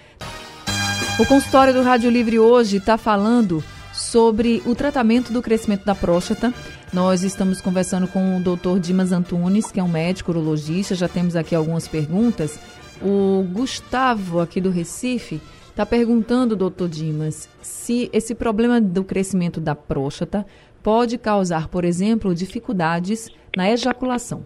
O 1.19 1.25
consultório 1.25 1.73
do 1.73 1.83
Rádio 1.83 2.11
Livre 2.11 2.39
hoje 2.39 2.79
está 2.79 2.99
falando 2.99 3.63
sobre 3.93 4.61
o 4.67 4.75
tratamento 4.75 5.33
do 5.33 5.41
crescimento 5.41 5.85
da 5.85 5.95
próstata. 5.95 6.53
Nós 6.93 7.23
estamos 7.23 7.61
conversando 7.61 8.07
com 8.09 8.37
o 8.37 8.41
Dr. 8.41 8.79
Dimas 8.81 9.13
Antunes, 9.13 9.71
que 9.71 9.81
é 9.81 9.83
um 9.83 9.89
médico 9.89 10.33
urologista. 10.33 10.95
Já 10.95 11.09
temos 11.09 11.37
aqui 11.37 11.55
algumas 11.55 11.89
perguntas. 11.89 12.59
O 13.01 13.45
Gustavo, 13.53 14.41
aqui 14.41 14.61
do 14.61 14.71
Recife, 14.71 15.41
está 15.75 15.85
perguntando, 15.85 16.55
doutor 16.55 16.89
Dimas, 16.89 17.51
se 17.61 18.09
esse 18.13 18.33
problema 18.33 18.81
do 18.81 19.03
crescimento 19.03 19.61
da 19.61 19.75
próstata 19.75 20.47
pode 20.85 21.19
causar, 21.19 21.67
por 21.69 21.85
exemplo, 21.85 22.33
dificuldades 22.33 23.29
na 23.57 23.69
ejaculação. 23.69 24.45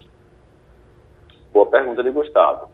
Boa 1.53 1.67
pergunta 1.67 2.03
de 2.03 2.11
Gustavo. 2.11 2.71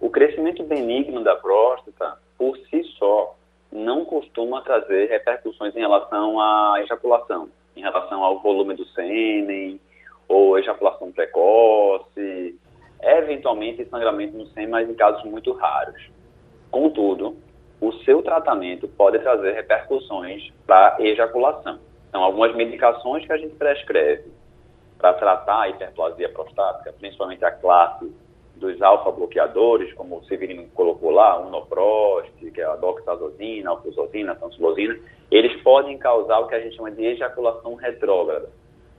O 0.00 0.08
crescimento 0.08 0.62
benigno 0.62 1.24
da 1.24 1.34
próstata, 1.34 2.16
por 2.38 2.56
si 2.70 2.84
só, 2.96 3.34
não 3.72 4.04
costuma 4.04 4.62
trazer 4.62 5.08
repercussões 5.08 5.74
em 5.74 5.80
relação 5.80 6.38
à 6.38 6.76
ejaculação, 6.84 7.48
em 7.74 7.80
relação 7.80 8.22
ao 8.22 8.40
volume 8.40 8.74
do 8.74 8.86
sêmen, 8.90 9.80
ou 10.28 10.56
ejaculação 10.56 11.10
precoce, 11.10 12.56
eventualmente 13.02 13.84
sangramento 13.86 14.38
no 14.38 14.46
sêmen, 14.50 14.70
mas 14.70 14.88
em 14.88 14.94
casos 14.94 15.24
muito 15.24 15.50
raros. 15.54 16.08
Contudo, 16.70 17.35
seu 18.06 18.22
tratamento 18.22 18.88
pode 18.88 19.18
trazer 19.18 19.52
repercussões 19.52 20.50
para 20.66 20.96
ejaculação. 21.00 21.78
Então, 22.08 22.22
algumas 22.22 22.54
medicações 22.54 23.26
que 23.26 23.32
a 23.32 23.36
gente 23.36 23.54
prescreve 23.56 24.30
para 24.96 25.12
tratar 25.12 25.62
a 25.62 25.68
hiperplasia 25.68 26.30
prostática, 26.30 26.94
principalmente 26.98 27.44
a 27.44 27.50
classe 27.50 28.10
dos 28.54 28.80
alfa-bloqueadores, 28.80 29.92
como 29.92 30.16
o 30.16 30.24
Severino 30.24 30.66
colocou 30.74 31.10
lá, 31.10 31.38
o 31.38 31.50
Noprost, 31.50 32.32
que 32.38 32.60
é 32.60 32.64
a 32.64 32.76
doxazosina, 32.76 33.70
alfuzosina, 33.70 34.34
tansulosina, 34.34 34.98
eles 35.30 35.60
podem 35.62 35.98
causar 35.98 36.38
o 36.38 36.46
que 36.46 36.54
a 36.54 36.60
gente 36.60 36.76
chama 36.76 36.90
de 36.90 37.04
ejaculação 37.04 37.74
retrógrada, 37.74 38.48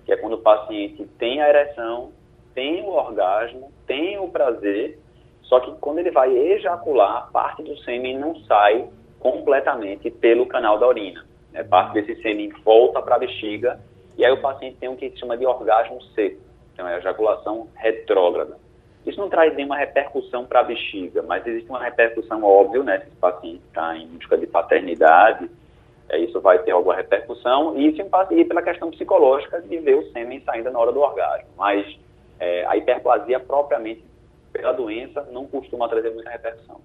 que 0.06 0.12
é 0.12 0.18
quando 0.18 0.34
o 0.34 0.42
paciente 0.42 1.08
tem 1.18 1.42
a 1.42 1.50
ereção, 1.50 2.12
tem 2.54 2.84
o 2.84 2.90
orgasmo, 2.90 3.72
tem 3.88 4.20
o 4.20 4.28
prazer, 4.30 5.00
só 5.44 5.60
que 5.60 5.72
quando 5.80 6.00
ele 6.00 6.12
vai 6.12 6.30
ejacular, 6.36 7.32
parte 7.32 7.64
do 7.64 7.76
sêmen 7.80 8.20
não 8.20 8.36
sai 8.42 8.88
completamente 9.20 10.10
pelo 10.10 10.46
canal 10.46 10.80
da 10.80 10.88
urina. 10.88 11.26
Né? 11.52 11.64
Parte 11.64 11.94
desse 11.94 12.22
sêmen 12.22 12.50
volta 12.64 13.02
para 13.02 13.16
a 13.16 13.20
bexiga 13.20 13.80
e 14.18 14.26
aí 14.26 14.32
o 14.32 14.42
paciente 14.42 14.78
tem 14.78 14.90
o 14.90 14.96
que 14.96 15.10
se 15.12 15.20
chama 15.20 15.38
de 15.38 15.46
orgasmo 15.46 16.02
seco, 16.16 16.42
então 16.74 16.88
é 16.88 16.98
ejaculação 16.98 17.68
retrógrada. 17.76 18.58
Isso 19.06 19.20
não 19.20 19.30
traz 19.30 19.56
nenhuma 19.56 19.78
repercussão 19.78 20.46
para 20.46 20.60
a 20.60 20.64
bexiga, 20.64 21.22
mas 21.22 21.46
existe 21.46 21.70
uma 21.70 21.82
repercussão 21.82 22.44
óbvia, 22.44 22.84
né? 22.84 23.00
Se 23.00 23.08
esse 23.08 23.16
paciente 23.16 23.62
está 23.68 23.96
em 23.96 24.08
busca 24.08 24.38
de 24.38 24.48
paternidade, 24.48 25.50
é, 26.10 26.18
isso 26.20 26.42
vai 26.42 26.60
ter 26.60 26.72
alguma 26.72 26.96
repercussão, 26.96 27.78
e, 27.78 27.88
isso, 27.88 28.02
e 28.32 28.46
pela 28.46 28.62
questão 28.62 28.90
psicológica 28.92 29.62
de 29.62 29.78
ver 29.78 29.96
o 29.96 30.12
sêmen 30.12 30.42
saindo 30.42 30.72
na 30.72 30.80
hora 30.80 30.92
do 30.92 31.00
orgasmo. 31.00 31.48
Mas 31.56 31.98
é, 32.40 32.66
a 32.66 32.76
hiperplasia 32.76 33.40
propriamente 33.40 34.04
pela 34.52 34.74
doença 34.74 35.22
não 35.32 35.46
costuma 35.46 35.88
trazer 35.88 36.10
muita 36.10 36.30
repercussão. 36.30 36.82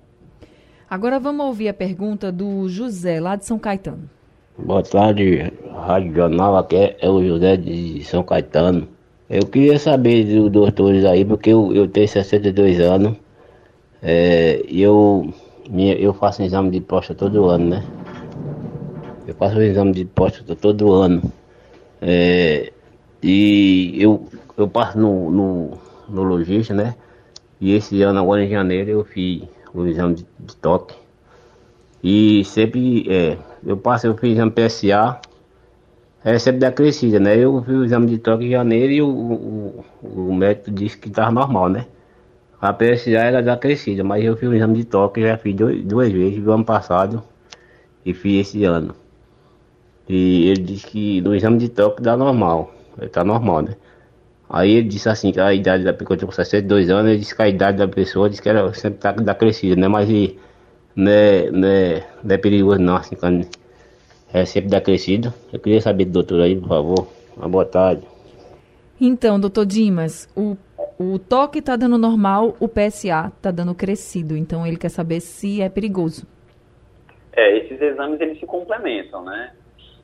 Agora 0.93 1.19
vamos 1.19 1.47
ouvir 1.47 1.71
a 1.71 1.73
pergunta 1.73 2.31
do 2.31 2.69
José, 2.69 3.19
lá 3.19 3.35
de 3.35 3.47
São 3.47 3.59
Caetano. 3.59 4.11
Boa 4.59 4.83
tarde, 4.83 5.51
Rádio 5.75 6.15
Jornal, 6.15 6.55
aqui 6.55 6.95
é 7.01 7.09
o 7.09 7.27
José 7.27 7.57
de 7.57 8.05
São 8.05 8.23
Caetano. 8.23 8.87
Eu 9.31 9.47
queria 9.47 9.79
saber 9.79 10.23
dos 10.27 10.53
doutores 10.53 11.07
aí, 11.07 11.25
porque 11.25 11.49
eu, 11.49 11.75
eu 11.75 11.89
tenho 11.89 12.07
62 12.07 12.79
anos 12.79 13.17
é, 14.03 14.63
e 14.69 14.83
eu, 14.83 15.33
minha, 15.71 15.95
eu 15.95 16.13
faço 16.13 16.43
exame 16.43 16.71
de 16.71 16.83
próstata 16.83 17.21
todo 17.21 17.49
ano, 17.49 17.71
né? 17.71 17.85
Eu 19.27 19.35
faço 19.37 19.57
o 19.57 19.63
exame 19.63 19.93
de 19.93 20.05
próstata 20.05 20.55
todo 20.55 20.93
ano. 20.93 21.23
É, 22.03 22.71
e 23.23 23.95
eu, 23.97 24.29
eu 24.59 24.69
passo 24.69 24.99
no, 24.99 25.31
no, 25.31 25.71
no 26.07 26.23
logista, 26.23 26.75
né? 26.75 26.95
E 27.59 27.73
esse 27.75 28.03
ano, 28.03 28.21
agora 28.21 28.45
em 28.45 28.51
janeiro, 28.51 28.91
eu 28.91 29.05
fiz 29.07 29.45
o 29.75 29.87
exame 29.87 30.15
de, 30.15 30.27
de 30.39 30.57
toque. 30.57 30.95
E 32.03 32.45
sempre, 32.45 33.07
é, 33.09 33.39
eu 33.65 33.77
passo, 33.77 34.07
eu 34.07 34.17
fiz 34.17 34.33
exame 34.33 34.51
PSA, 34.51 35.21
é 36.25 36.39
sempre 36.39 36.61
da 36.61 36.71
crescida, 36.73 37.19
né? 37.19 37.37
Eu 37.37 37.63
fiz 37.63 37.75
o 37.75 37.85
exame 37.85 38.07
de 38.07 38.19
toque 38.19 38.45
em 38.45 38.51
janeiro 38.51 38.93
e 38.93 39.03
o, 39.03 39.09
o, 39.09 39.85
o 40.03 40.35
médico 40.35 40.71
disse 40.71 40.97
que 40.97 41.09
estava 41.09 41.31
normal, 41.31 41.69
né? 41.69 41.87
A 42.61 42.73
PSA 42.73 43.11
era 43.11 43.43
da 43.43 43.57
crescida, 43.57 44.05
mas 44.05 44.25
eu 44.25 44.37
fiz 44.37 44.49
o 44.49 44.55
exame 44.55 44.77
de 44.79 44.85
toque, 44.85 45.21
já 45.21 45.37
fiz 45.37 45.55
dois, 45.55 45.85
duas 45.85 46.13
vezes, 46.13 46.39
no 46.39 46.53
ano 46.53 46.65
passado 46.65 47.23
e 48.05 48.15
fiz 48.15 48.49
esse 48.49 48.65
ano. 48.65 48.95
E 50.09 50.49
ele 50.49 50.63
disse 50.63 50.87
que 50.87 51.21
no 51.21 51.35
exame 51.35 51.59
de 51.59 51.69
toque 51.69 52.03
dá 52.03 52.17
normal, 52.17 52.73
está 53.01 53.25
normal, 53.25 53.63
né? 53.63 53.77
Aí 54.53 54.73
ele 54.73 54.89
disse 54.89 55.09
assim, 55.09 55.33
que 55.33 55.41
a 55.41 55.55
idade 55.55 55.83
da 55.83 55.95
pessoa, 55.95 56.19
com 56.19 56.31
62 56.31 56.91
anos, 56.91 57.11
ele 57.11 57.21
disse 57.21 57.35
que 57.35 57.41
a 57.41 57.49
idade 57.49 57.79
da 57.79 57.89
pessoa 57.89 58.29
disse 58.29 58.43
que 58.43 58.51
era 58.51 58.71
sempre 58.75 58.99
tá 58.99 59.11
da 59.13 59.35
crescida, 59.35 59.81
né? 59.81 59.89
Mas 59.89 60.11
e, 60.11 60.39
né, 60.95 61.51
né, 61.51 62.05
não 62.23 62.35
é 62.35 62.37
perigoso 62.37 62.79
não, 62.79 62.97
assim, 62.97 63.17
quando 63.17 63.49
é 64.31 64.45
sempre 64.45 64.69
da 64.69 64.79
crescida. 64.79 65.33
Eu 65.51 65.59
queria 65.59 65.81
saber 65.81 66.05
do 66.05 66.13
doutor 66.13 66.43
aí, 66.43 66.55
por 66.55 66.69
favor. 66.69 67.09
Uma 67.35 67.49
boa 67.49 67.65
tarde. 67.65 68.07
Então, 69.01 69.41
doutor 69.41 69.65
Dimas, 69.65 70.29
o, 70.37 70.55
o 70.99 71.19
toque 71.19 71.61
está 71.61 71.75
dando 71.75 71.97
normal, 71.97 72.55
o 72.61 72.69
PSA 72.69 73.33
está 73.35 73.51
dando 73.51 73.75
crescido. 73.75 74.37
Então, 74.37 74.67
ele 74.67 74.77
quer 74.77 74.91
saber 74.91 75.21
se 75.21 75.63
é 75.63 75.71
perigoso. 75.71 76.27
É, 77.33 77.57
esses 77.57 77.81
exames, 77.81 78.21
eles 78.21 78.39
se 78.39 78.45
complementam, 78.45 79.25
né? 79.25 79.53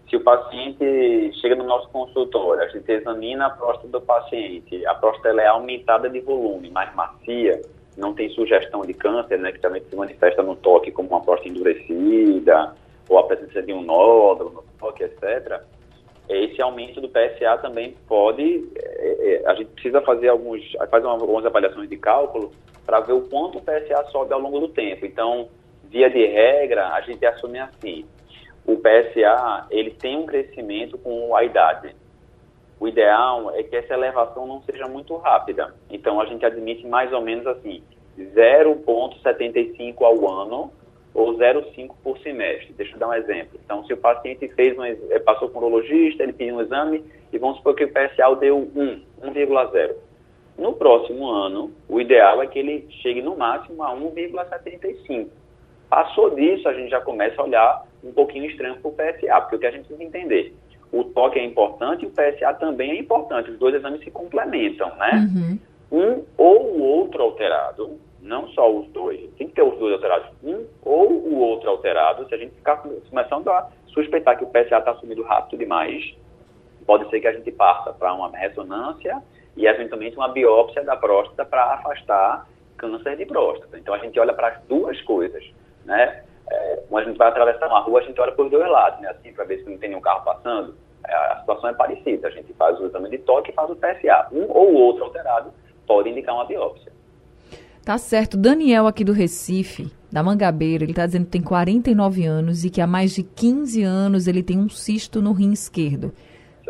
Se 0.09 0.17
o 0.17 0.21
paciente 0.21 1.33
chega 1.41 1.55
no 1.55 1.65
nosso 1.65 1.89
consultório, 1.91 2.63
a 2.63 2.69
gente 2.69 2.91
examina 2.91 3.47
a 3.47 3.51
próstata 3.51 3.89
do 3.89 4.01
paciente, 4.01 4.85
a 4.87 4.95
próstata 4.95 5.41
é 5.41 5.47
aumentada 5.47 6.09
de 6.09 6.21
volume, 6.21 6.71
mais 6.71 6.95
macia, 6.95 7.61
não 7.97 8.15
tem 8.15 8.31
sugestão 8.31 8.83
de 8.83 8.95
câncer, 8.95 9.39
né, 9.39 9.53
que 9.53 9.61
também 9.61 9.83
se 9.83 9.95
manifesta 9.95 10.43
no 10.43 10.57
toque 10.57 10.91
como 10.91 11.09
uma 11.11 11.21
próstata 11.21 11.51
endurecida, 11.51 12.75
ou 13.09 13.19
a 13.19 13.25
presença 13.25 13.63
de 13.63 13.73
um 13.73 13.83
nódulo 13.83 14.51
no 14.51 14.65
toque, 14.79 15.05
etc. 15.05 15.61
Esse 16.29 16.61
aumento 16.63 17.01
do 17.01 17.09
PSA 17.09 17.59
também 17.61 17.95
pode, 18.07 18.69
é, 18.77 19.43
é, 19.43 19.47
a 19.47 19.55
gente 19.55 19.71
precisa 19.73 20.01
fazer 20.03 20.29
alguns, 20.29 20.63
faz 20.91 21.05
algumas 21.05 21.45
avaliações 21.45 21.89
de 21.89 21.97
cálculo 21.97 22.53
para 22.87 23.01
ver 23.01 23.13
o 23.13 23.23
quanto 23.23 23.59
o 23.59 23.63
PSA 23.63 24.05
sobe 24.11 24.33
ao 24.33 24.41
longo 24.41 24.61
do 24.61 24.69
tempo. 24.69 25.05
Então, 25.05 25.49
via 25.85 26.09
de 26.09 26.25
regra, 26.27 26.89
a 26.89 27.01
gente 27.01 27.25
assume 27.25 27.59
assim, 27.59 28.07
o 28.69 28.77
PSA 28.77 29.67
ele 29.71 29.93
tem 29.93 30.19
um 30.19 30.27
crescimento 30.27 30.99
com 30.99 31.35
a 31.35 31.43
idade. 31.43 31.97
O 32.79 32.87
ideal 32.87 33.51
é 33.55 33.63
que 33.63 33.75
essa 33.75 33.95
elevação 33.95 34.47
não 34.47 34.61
seja 34.63 34.87
muito 34.87 35.17
rápida. 35.17 35.75
Então 35.91 36.21
a 36.21 36.27
gente 36.27 36.45
admite 36.45 36.87
mais 36.87 37.11
ou 37.11 37.23
menos 37.23 37.47
assim 37.47 37.83
0,75 38.19 40.03
ao 40.03 40.31
ano 40.31 40.71
ou 41.15 41.35
0,5 41.39 41.95
por 42.05 42.19
semestre. 42.19 42.75
Deixa 42.77 42.95
eu 42.95 42.99
dar 42.99 43.09
um 43.09 43.15
exemplo. 43.15 43.59
Então, 43.65 43.83
se 43.87 43.93
o 43.95 43.97
paciente 43.97 44.47
fez 44.49 44.79
um, 44.79 44.85
eh, 44.85 45.19
passou 45.25 45.49
com 45.49 45.59
o 45.59 45.63
urologista, 45.63 46.23
ele 46.23 46.35
pediu 46.35 46.57
um 46.57 46.61
exame 46.61 47.03
e 47.33 47.39
vamos 47.39 47.57
supor 47.57 47.75
que 47.75 47.85
o 47.85 47.89
PSA 47.89 48.37
deu 48.39 48.59
1, 48.77 49.03
1,0. 49.23 49.95
No 50.59 50.75
próximo 50.75 51.27
ano, 51.31 51.73
o 51.89 52.01
ideal 52.01 52.43
é 52.43 52.47
que 52.47 52.59
ele 52.59 52.87
chegue 53.03 53.23
no 53.23 53.35
máximo 53.35 53.83
a 53.83 53.95
1,75. 53.95 55.29
Passou 55.89 56.35
disso, 56.35 56.69
a 56.69 56.75
gente 56.75 56.91
já 56.91 57.01
começa 57.01 57.41
a 57.41 57.45
olhar 57.45 57.88
um 58.03 58.13
pouquinho 58.13 58.47
estranho 58.47 58.77
para 58.77 58.89
o 58.89 58.93
PSA, 58.93 59.41
porque 59.41 59.57
o 59.57 59.59
que 59.59 59.67
a 59.67 59.71
gente 59.71 59.87
precisa 59.87 60.03
entender, 60.03 60.55
o 60.93 61.05
toque 61.05 61.39
é 61.39 61.45
importante 61.45 62.05
e 62.05 62.09
o 62.09 62.11
PSA 62.11 62.55
também 62.55 62.93
é 62.93 62.99
importante, 62.99 63.51
os 63.51 63.59
dois 63.59 63.75
exames 63.75 64.03
se 64.03 64.11
complementam, 64.11 64.95
né? 64.97 65.29
Uhum. 65.35 65.59
Um 65.91 66.25
ou 66.37 66.77
o 66.77 66.83
outro 66.83 67.23
alterado, 67.23 67.99
não 68.21 68.49
só 68.49 68.71
os 68.71 68.89
dois, 68.89 69.21
tem 69.37 69.49
que 69.49 69.55
ter 69.55 69.63
os 69.63 69.79
dois 69.79 69.95
alterados, 69.95 70.29
um 70.43 70.67
ou 70.83 71.11
o 71.11 71.39
outro 71.39 71.71
alterado, 71.71 72.27
se 72.29 72.35
a 72.35 72.39
gente 72.39 72.55
ficar 72.55 72.83
começando 73.09 73.49
a 73.49 73.71
suspeitar 73.87 74.37
que 74.37 74.45
o 74.45 74.49
PSA 74.49 74.79
está 74.79 74.95
sumindo 74.97 75.23
rápido 75.23 75.59
demais, 75.59 76.15
pode 76.87 77.09
ser 77.11 77.21
que 77.21 77.27
a 77.27 77.33
gente 77.33 77.51
parta 77.53 77.93
para 77.93 78.13
uma 78.15 78.31
ressonância 78.31 79.23
e 79.57 79.67
eventualmente 79.67 80.17
uma 80.17 80.29
biópsia 80.29 80.83
da 80.85 80.97
próstata 80.97 81.45
para 81.45 81.75
afastar 81.75 82.49
câncer 82.77 83.17
de 83.17 83.27
próstata. 83.27 83.79
Então 83.79 83.93
a 83.93 83.99
gente 83.99 84.19
olha 84.19 84.33
para 84.33 84.49
as 84.49 84.63
duas 84.65 85.01
coisas, 85.03 85.45
né? 85.85 86.23
É, 86.51 86.83
quando 86.89 87.05
a 87.05 87.07
gente 87.09 87.19
vai 87.19 87.29
atravessar 87.29 87.67
uma 87.69 87.81
rua, 87.81 88.01
a 88.01 88.03
gente 88.05 88.21
olha 88.21 88.33
por 88.33 88.49
dois 88.49 88.71
lados, 88.71 89.01
né? 89.01 89.09
Assim, 89.11 89.33
para 89.33 89.45
ver 89.45 89.59
se 89.59 89.71
não 89.71 89.79
tem 89.79 89.91
nenhum 89.91 90.01
carro 90.01 90.25
passando. 90.25 90.75
É, 91.07 91.15
a 91.15 91.41
situação 91.41 91.71
é 91.71 91.75
parecida. 91.75 92.29
A 92.29 92.31
gente 92.31 92.53
faz 92.55 92.79
o 92.81 92.87
exame 92.87 93.11
de 93.11 93.19
toque 93.19 93.51
e 93.51 93.55
faz 93.55 93.71
o 93.71 93.77
PSA. 93.77 94.29
Um 94.33 94.47
ou 94.49 94.73
outro 94.75 95.05
alterado 95.05 95.53
pode 95.87 96.09
indicar 96.09 96.35
uma 96.35 96.45
biópsia. 96.45 96.93
Tá 97.85 97.97
certo. 97.97 98.37
Daniel 98.37 98.87
aqui 98.87 99.03
do 99.03 99.13
Recife, 99.13 99.91
da 100.13 100.23
Mangabeira, 100.23 100.85
ele 100.85 100.93
está 100.93 101.07
dizendo 101.07 101.25
que 101.25 101.31
tem 101.31 101.43
49 101.43 102.27
anos 102.27 102.65
e 102.65 102.71
que 102.71 102.81
há 102.81 102.87
mais 102.87 103.15
de 103.15 103.23
15 103.23 103.83
anos 103.83 104.27
ele 104.27 104.43
tem 104.43 104.59
um 104.59 104.69
cisto 104.69 105.23
no 105.23 105.33
rim 105.33 105.53
esquerdo. 105.53 106.13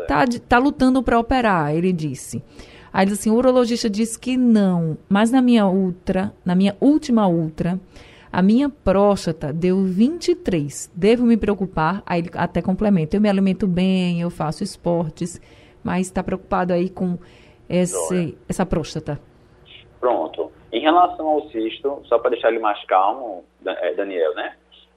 Tá, 0.07 0.25
tá 0.49 0.59
lutando 0.59 1.03
para 1.03 1.19
operar, 1.19 1.75
ele 1.75 1.93
disse. 1.93 2.43
Aí 2.93 3.05
ele 3.05 3.11
disse 3.11 3.29
assim, 3.29 3.31
o 3.31 3.39
urologista 3.39 3.91
disse 3.91 4.19
que 4.19 4.37
não, 4.37 4.97
mas 5.09 5.31
na 5.31 5.43
minha 5.43 5.67
ultra, 5.67 6.33
na 6.45 6.55
minha 6.55 6.77
última 6.81 7.27
ultra, 7.27 7.81
a 8.31 8.43
minha 8.43 8.69
próstata 8.69 9.53
deu 9.53 9.83
23. 9.83 10.93
Devo 10.95 11.25
me 11.25 11.37
preocupar? 11.37 12.03
Aí 12.07 12.21
ele 12.21 12.31
até 12.35 12.61
complementa. 12.61 13.17
Eu 13.17 13.21
me 13.21 13.29
alimento 13.29 13.67
bem, 13.67 14.21
eu 14.21 14.31
faço 14.31 14.63
esportes, 14.63 15.41
mas 15.83 16.07
está 16.07 16.23
preocupado 16.23 16.73
aí 16.73 16.91
com 16.91 17.19
esse, 17.69 18.37
essa 18.49 18.67
próstata. 18.67 19.19
Pronto. 19.99 20.53
Em 20.73 20.81
relação 20.81 21.27
ao 21.27 21.49
cisto, 21.49 22.03
só 22.05 22.19
para 22.19 22.31
deixar 22.31 22.51
ele 22.51 22.59
mais 22.59 22.83
calmo, 22.85 23.45
é, 23.65 23.95
Daniel, 23.95 24.35
né? 24.35 24.55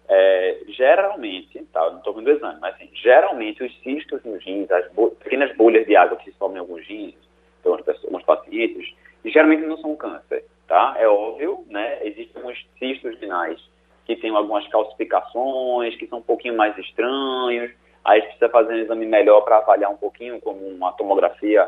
É, 0.09 0.59
geralmente, 0.67 1.63
tá, 1.71 1.89
não 1.89 1.99
estou 1.99 2.13
vendo 2.13 2.27
o 2.27 2.31
exame, 2.31 2.59
mas 2.59 2.75
assim, 2.75 2.89
geralmente 2.93 3.63
os 3.63 3.73
cistos 3.81 4.21
nos 4.25 4.43
rins, 4.43 4.69
as 4.69 4.91
bo 4.91 5.11
pequenas 5.11 5.55
bolhas 5.55 5.87
de 5.87 5.95
água 5.95 6.17
que 6.17 6.25
se 6.25 6.37
formam 6.37 6.57
em 6.57 6.59
alguns 6.59 6.85
rins, 6.85 7.15
então, 7.61 7.79
alguns 8.03 8.23
pacientes, 8.23 8.93
geralmente 9.23 9.65
não 9.65 9.77
são 9.77 9.95
câncer 9.95 10.43
tá? 10.71 10.95
É 10.97 11.05
óbvio, 11.05 11.65
né? 11.69 11.99
Existem 12.01 12.31
alguns 12.37 12.65
cistos 12.79 13.19
renais 13.19 13.61
que 14.05 14.15
têm 14.15 14.33
algumas 14.33 14.65
calcificações, 14.69 15.97
que 15.97 16.07
são 16.07 16.19
um 16.19 16.23
pouquinho 16.23 16.55
mais 16.55 16.77
estranhos. 16.77 17.71
Aí 18.05 18.21
precisa 18.21 18.47
fazer 18.47 18.73
um 18.73 18.77
exame 18.77 19.05
melhor 19.05 19.41
para 19.41 19.57
avaliar 19.57 19.91
um 19.91 19.97
pouquinho, 19.97 20.39
como 20.39 20.65
uma 20.65 20.93
tomografia 20.93 21.67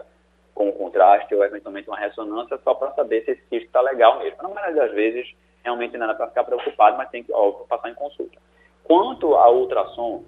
com 0.55 0.71
contraste 0.71 1.35
ou 1.35 1.43
eventualmente 1.43 1.89
uma 1.89 1.97
ressonância, 1.97 2.57
só 2.63 2.73
para 2.75 2.93
saber 2.93 3.25
se 3.25 3.31
esse 3.31 3.41
cisto 3.49 3.65
está 3.65 3.81
legal 3.81 4.19
mesmo. 4.19 4.41
Na 4.41 4.47
maioria 4.47 4.83
das 4.83 4.91
vezes, 4.93 5.35
realmente 5.65 5.97
não 5.97 6.09
é 6.09 6.13
para 6.13 6.29
ficar 6.29 6.45
preocupado, 6.45 6.95
mas 6.95 7.09
tem 7.09 7.23
que 7.23 7.33
óbvio, 7.33 7.65
passar 7.67 7.89
em 7.89 7.95
consulta. 7.95 8.39
Quanto 8.85 9.35
à 9.35 9.51
ultrassom, 9.51 10.23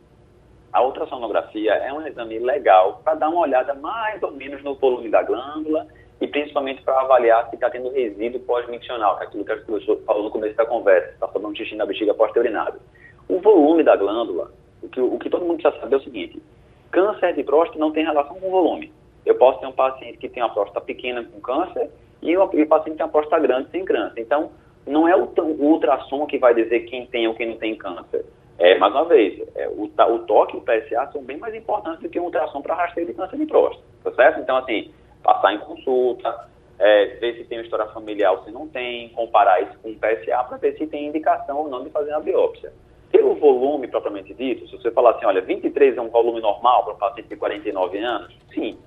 a 0.74 0.84
ultrassonografia 0.84 1.76
é 1.76 1.94
um 1.94 2.06
exame 2.06 2.40
legal 2.40 3.00
para 3.06 3.16
dar 3.16 3.30
uma 3.30 3.40
olhada 3.40 3.74
mais 3.74 4.22
ou 4.22 4.32
menos 4.32 4.62
no 4.64 4.76
volume 4.76 5.10
da 5.10 5.24
glândula 5.24 5.88
e 6.21 6.28
principalmente 6.28 6.82
para 6.82 7.01
avaliar 7.01 7.49
se 7.49 7.56
está 7.56 7.69
tendo 7.69 7.89
resíduo 7.89 8.39
pós-miccional, 8.41 9.17
que 9.17 9.23
é 9.23 9.28
aquilo 9.28 9.45
que 9.45 9.51
a 9.51 9.58
gente 9.58 10.04
falou 10.06 10.23
no 10.23 10.32
começo 10.32 10.56
da 10.56 10.65
conversa, 10.65 11.10
está 11.10 11.28
falando 11.28 11.58
xixi 11.58 11.75
na 11.75 11.86
bexiga 11.86 12.13
pós-urinado. 12.13 12.80
O 13.28 13.39
volume 13.39 13.84
da 13.84 13.95
glândula, 13.95 14.51
o 14.82 14.88
que, 14.88 15.01
o 15.01 15.17
que 15.17 15.30
todo 15.30 15.45
mundo 15.45 15.62
precisa 15.62 15.82
saber 15.82 15.95
é 15.95 15.97
o 15.97 16.04
seguinte, 16.04 16.41
câncer 16.91 17.34
de 17.34 17.43
próstata 17.43 17.80
não 17.80 17.91
tem 17.91 18.06
relação 18.06 18.36
com 18.36 18.47
o 18.47 18.51
volume. 18.51 18.91
Eu 19.25 19.36
posso 19.36 19.60
ter 19.60 19.65
um 19.65 19.71
paciente 19.71 20.17
que 20.17 20.30
tem 20.30 20.41
uma 20.43 20.54
próstata 20.54 20.82
pequena 20.82 21.23
com 21.23 21.41
câncer 21.41 21.89
e 22.21 22.38
um, 22.38 22.47
paciente 22.67 22.91
que 22.91 22.97
tem 22.97 23.06
uma 23.06 23.12
próstata 23.12 23.41
grande 23.41 23.69
sem 23.71 23.84
câncer. 23.84 24.21
Então, 24.21 24.51
não 24.86 25.08
é 25.08 25.15
o, 25.15 25.25
o 25.25 25.65
ultrassom 25.65 26.25
que 26.28 26.38
vai 26.38 26.54
dizer 26.54 26.82
quem 26.82 27.06
tem 27.08 27.28
ou 27.28 27.34
quem 27.34 27.49
não 27.49 27.58
tem 27.58 27.75
câncer. 27.75 28.23
É, 28.58 28.78
mais 28.78 28.93
uma 28.93 29.06
vez, 29.06 29.41
é, 29.56 29.67
o, 29.67 29.84
o 29.84 30.19
toque 30.19 30.56
e 30.56 30.60
o 30.60 30.62
PSA 30.62 31.12
são 31.12 31.23
bem 31.23 31.38
mais 31.38 31.54
importantes 31.54 32.01
do 32.01 32.10
que 32.10 32.19
um 32.19 32.25
ultrassom 32.25 32.62
para 32.62 32.75
rastreio 32.75 33.08
de 33.08 33.13
câncer 33.13 33.38
de 33.38 33.45
próstata, 33.45 33.84
tá 34.04 34.12
certo? 34.13 34.39
Então, 34.39 34.56
assim, 34.58 34.91
passar 35.26 35.54
em 35.54 35.60
consulta, 35.60 36.48
é, 36.78 37.06
ver 37.20 37.36
se 37.38 37.46
tem 37.46 37.58
uma 37.58 37.64
história 37.64 37.88
familiar 37.88 38.32
ou 38.34 38.44
se 38.44 38.52
não 38.52 38.68
tem, 38.68 39.10
comparar 39.10 39.62
isso 39.62 39.78
com 39.82 39.90
o 39.90 39.96
PSA 39.96 40.44
para 40.44 40.58
ver 40.58 40.78
se 40.78 40.86
tem 40.88 41.08
indicação 41.08 41.58
ou 41.58 41.68
não 41.68 41.84
de 41.84 41.90
fazer 41.90 42.12
uma 42.12 42.22
biópsia. 42.22 42.72
Pelo 43.12 43.36
volume 43.36 43.88
propriamente 43.88 44.34
dito, 44.34 44.68
se 44.68 44.78
você 44.78 44.92
falar 44.92 45.12
assim, 45.12 45.26
olha, 45.26 45.42
23 45.42 45.98
é 45.98 46.02
um 46.02 46.10
volume 46.10 46.42
normal 46.42 46.84
para 46.84 46.94
um 46.94 46.98
paciente 46.98 47.30
de 47.30 47.36
49 47.36 47.98
anos, 47.98 48.36
sim, 48.54 48.78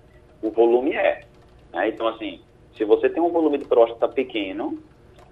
o 0.43 0.51
volume 0.51 0.93
é. 0.93 1.23
Né? 1.73 1.89
Então, 1.89 2.07
assim, 2.09 2.41
se 2.77 2.85
você 2.85 3.09
tem 3.09 3.23
um 3.23 3.31
volume 3.31 3.59
de 3.59 3.65
próstata 3.65 4.07
pequeno, 4.07 4.79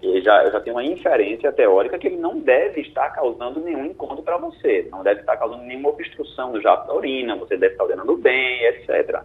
eu 0.02 0.20
já, 0.22 0.50
já 0.50 0.60
tenho 0.60 0.76
uma 0.76 0.84
inferência 0.84 1.52
teórica 1.52 1.98
que 1.98 2.06
ele 2.06 2.16
não 2.16 2.38
deve 2.38 2.80
estar 2.82 3.10
causando 3.10 3.60
nenhum 3.60 3.86
incômodo 3.86 4.22
para 4.22 4.36
você, 4.36 4.86
não 4.90 5.02
deve 5.02 5.20
estar 5.20 5.36
causando 5.36 5.62
nenhuma 5.62 5.90
obstrução 5.90 6.52
do 6.52 6.60
jato 6.60 6.86
da 6.86 6.94
urina, 6.94 7.36
você 7.36 7.56
deve 7.56 7.74
estar 7.74 7.84
urinando 7.84 8.16
bem, 8.16 8.64
etc. 8.66 9.22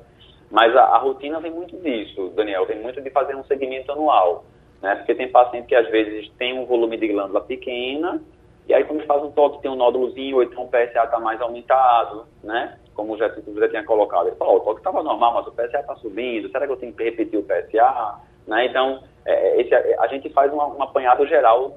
Mas 0.52 0.76
a, 0.76 0.84
a, 0.84 0.98
rotina 0.98 1.40
vem 1.40 1.52
muito 1.52 1.78
disso, 1.78 2.30
Daniel, 2.36 2.66
vem 2.66 2.82
muito 2.82 3.02
de 3.02 3.10
fazer 3.10 3.36
um 3.36 3.44
segmento 3.46 3.92
anual, 3.92 4.44
né? 4.82 4.96
Porque 4.96 5.16
tem 5.16 5.32
paciente 5.32 5.68
que 5.68 5.76
às 5.76 5.90
vezes 5.90 6.30
tem 6.38 6.60
um 6.60 6.66
volume 6.66 6.98
de 6.98 7.08
glândula 7.08 7.40
pequena, 7.42 8.22
e 8.68 8.74
aí 8.74 8.84
quando 8.84 9.06
faz 9.06 9.24
um 9.24 9.32
toque 9.32 9.62
tem 9.62 9.72
um 9.72 9.76
nódulozinho, 9.76 10.36
ou 10.36 10.44
então 10.44 10.64
o 10.64 10.68
PSA 10.68 11.06
está 11.06 11.20
mais 11.20 11.40
aumentado, 11.42 12.26
né? 12.44 12.78
Como 12.94 13.18
já, 13.18 13.30
já 13.30 13.70
tinha 13.70 13.86
colocado. 13.86 14.28
Ele 14.28 14.36
falou, 14.36 14.58
o 14.58 14.60
toque 14.60 14.82
estava 14.82 15.02
normal, 15.02 15.36
mas 15.36 15.48
o 15.48 15.52
PSA 15.52 15.80
está 15.80 15.96
subindo, 15.96 16.52
será 16.52 16.68
que 16.68 16.74
eu 16.74 16.78
tenho 16.78 16.94
que 16.94 17.04
repetir 17.04 17.40
o 17.40 17.44
PSA? 17.44 18.20
Né? 18.46 18.66
Então, 18.66 19.02
é, 19.26 19.62
esse, 19.62 19.74
a 19.74 20.08
gente 20.08 20.30
faz 20.32 20.52
uma, 20.52 20.68
um 20.68 20.84
apanhado 20.84 21.26
geral 21.28 21.74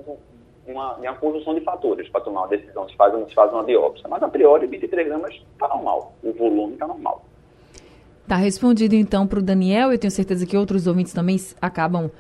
uma, 0.67 0.95
uma 0.95 1.15
conjunção 1.15 1.55
de 1.55 1.61
fatores 1.61 2.09
para 2.09 2.23
tomar 2.23 2.43
uma 2.43 2.49
decisão 2.49 2.89
se 2.89 2.97
faz 2.97 3.13
se 3.29 3.35
faz 3.35 3.53
uma 3.53 3.63
biópsia. 3.63 4.09
Mas, 4.09 4.23
a 4.23 4.29
priori, 4.29 4.67
23 4.67 5.07
gramas 5.07 5.35
está 5.35 5.69
normal, 5.69 6.13
o 6.23 6.33
volume 6.33 6.73
está 6.73 6.87
normal. 6.87 7.23
Tá 8.27 8.37
respondido 8.37 8.95
então 8.95 9.27
para 9.27 9.39
o 9.39 9.43
Daniel. 9.43 9.93
Eu 9.93 9.99
tenho 9.99 10.11
certeza 10.11 10.47
que 10.47 10.57
outros 10.57 10.87
ouvintes 10.87 11.13
também 11.13 11.39
acabam 11.61 12.11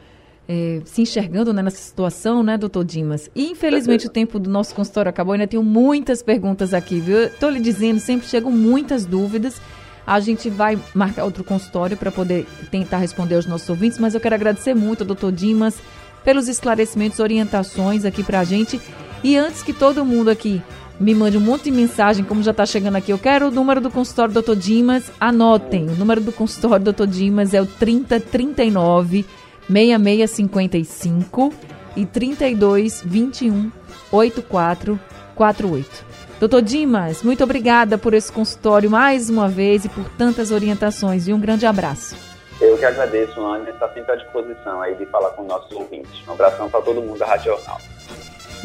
é, 0.46 0.82
se 0.84 1.02
enxergando 1.02 1.52
né, 1.52 1.62
nessa 1.62 1.78
situação, 1.78 2.42
né, 2.42 2.58
doutor 2.58 2.84
Dimas? 2.84 3.30
E 3.34 3.50
infelizmente 3.50 4.06
o 4.06 4.10
tempo 4.10 4.38
do 4.38 4.50
nosso 4.50 4.74
consultório 4.74 5.08
acabou. 5.08 5.32
Ainda 5.32 5.46
tenho 5.46 5.62
muitas 5.62 6.22
perguntas 6.22 6.74
aqui, 6.74 7.00
viu? 7.00 7.24
Estou 7.24 7.48
lhe 7.50 7.60
dizendo, 7.60 7.98
sempre 8.00 8.26
chegam 8.26 8.50
muitas 8.50 9.06
dúvidas. 9.06 9.60
A 10.06 10.20
gente 10.20 10.50
vai 10.50 10.78
marcar 10.94 11.24
outro 11.24 11.42
consultório 11.42 11.96
para 11.96 12.12
poder 12.12 12.46
tentar 12.70 12.98
responder 12.98 13.36
aos 13.36 13.46
nossos 13.46 13.68
ouvintes, 13.70 13.98
mas 13.98 14.14
eu 14.14 14.20
quero 14.20 14.34
agradecer 14.34 14.74
muito 14.74 15.00
ao 15.00 15.06
doutor 15.06 15.32
Dimas 15.32 15.78
pelos 16.22 16.46
esclarecimentos, 16.48 17.20
orientações 17.20 18.04
aqui 18.04 18.22
para 18.22 18.40
a 18.40 18.44
gente. 18.44 18.78
E 19.22 19.38
antes 19.38 19.62
que 19.62 19.72
todo 19.72 20.04
mundo 20.04 20.28
aqui 20.28 20.62
me 20.98 21.14
mande 21.14 21.36
um 21.36 21.40
monte 21.40 21.64
de 21.64 21.70
mensagem, 21.72 22.24
como 22.24 22.42
já 22.42 22.52
está 22.52 22.64
chegando 22.64 22.96
aqui. 22.96 23.10
Eu 23.10 23.18
quero 23.18 23.48
o 23.48 23.50
número 23.50 23.80
do 23.80 23.90
consultório 23.90 24.34
Dr. 24.34 24.54
Dimas. 24.54 25.10
Anotem. 25.18 25.88
O 25.88 25.96
número 25.96 26.20
do 26.20 26.32
consultório 26.32 26.92
Dr. 26.92 27.06
Dimas 27.06 27.52
é 27.52 27.60
o 27.60 27.66
3039 27.66 29.24
6655 29.68 31.52
e 31.96 32.06
3221 32.06 33.70
8448. 34.10 36.04
Doutor 36.38 36.62
Dimas, 36.62 37.22
muito 37.22 37.42
obrigada 37.42 37.96
por 37.96 38.12
esse 38.12 38.30
consultório 38.30 38.90
mais 38.90 39.30
uma 39.30 39.48
vez 39.48 39.84
e 39.84 39.88
por 39.88 40.04
tantas 40.10 40.50
orientações. 40.50 41.26
E 41.26 41.32
um 41.32 41.40
grande 41.40 41.64
abraço. 41.64 42.16
Eu 42.60 42.76
que 42.76 42.84
agradeço, 42.84 43.40
Ana. 43.40 43.70
Está 43.70 43.88
sempre 43.92 44.12
à 44.12 44.16
disposição 44.16 44.80
aí 44.82 44.94
de 44.94 45.06
falar 45.06 45.30
com 45.30 45.44
nossos 45.44 45.70
ouvintes. 45.72 46.22
Um 46.28 46.32
abração 46.32 46.68
para 46.68 46.82
todo 46.82 47.00
mundo 47.00 47.18
da 47.18 47.26
Rádio 47.26 47.52
Jornal. 47.52 47.78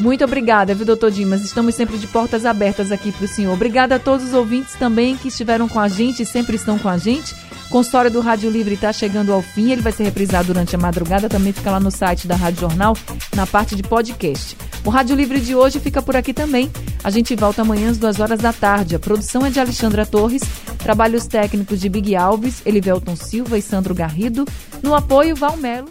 Muito 0.00 0.24
obrigada, 0.24 0.74
viu, 0.74 0.86
doutor 0.86 1.10
Dimas? 1.10 1.42
Estamos 1.42 1.74
sempre 1.74 1.98
de 1.98 2.06
portas 2.06 2.46
abertas 2.46 2.90
aqui 2.90 3.12
para 3.12 3.26
o 3.26 3.28
senhor. 3.28 3.52
Obrigada 3.52 3.96
a 3.96 3.98
todos 3.98 4.28
os 4.28 4.32
ouvintes 4.32 4.74
também 4.74 5.14
que 5.14 5.28
estiveram 5.28 5.68
com 5.68 5.78
a 5.78 5.88
gente 5.88 6.22
e 6.22 6.26
sempre 6.26 6.56
estão 6.56 6.78
com 6.78 6.88
a 6.88 6.96
gente. 6.96 7.34
O 7.66 7.68
consultório 7.68 8.10
do 8.10 8.20
Rádio 8.20 8.50
Livre 8.50 8.74
está 8.74 8.94
chegando 8.94 9.30
ao 9.30 9.42
fim. 9.42 9.70
Ele 9.70 9.82
vai 9.82 9.92
ser 9.92 10.04
reprisado 10.04 10.46
durante 10.46 10.74
a 10.74 10.78
madrugada. 10.78 11.28
Também 11.28 11.52
fica 11.52 11.70
lá 11.70 11.78
no 11.78 11.90
site 11.90 12.26
da 12.26 12.34
Rádio 12.34 12.62
Jornal, 12.62 12.96
na 13.36 13.46
parte 13.46 13.76
de 13.76 13.82
podcast. 13.82 14.56
O 14.86 14.90
Rádio 14.90 15.14
Livre 15.14 15.38
de 15.38 15.54
hoje 15.54 15.78
fica 15.78 16.00
por 16.00 16.16
aqui 16.16 16.32
também. 16.32 16.70
A 17.04 17.10
gente 17.10 17.36
volta 17.36 17.60
amanhã 17.60 17.90
às 17.90 17.98
duas 17.98 18.18
horas 18.18 18.40
da 18.40 18.54
tarde. 18.54 18.96
A 18.96 18.98
produção 18.98 19.44
é 19.44 19.50
de 19.50 19.60
Alexandra 19.60 20.06
Torres, 20.06 20.42
trabalhos 20.78 21.26
técnicos 21.26 21.78
de 21.78 21.90
Big 21.90 22.16
Alves, 22.16 22.62
Elivelton 22.64 23.14
Silva 23.14 23.58
e 23.58 23.62
Sandro 23.62 23.94
Garrido. 23.94 24.46
No 24.82 24.94
apoio, 24.94 25.36
Valmelo. 25.36 25.90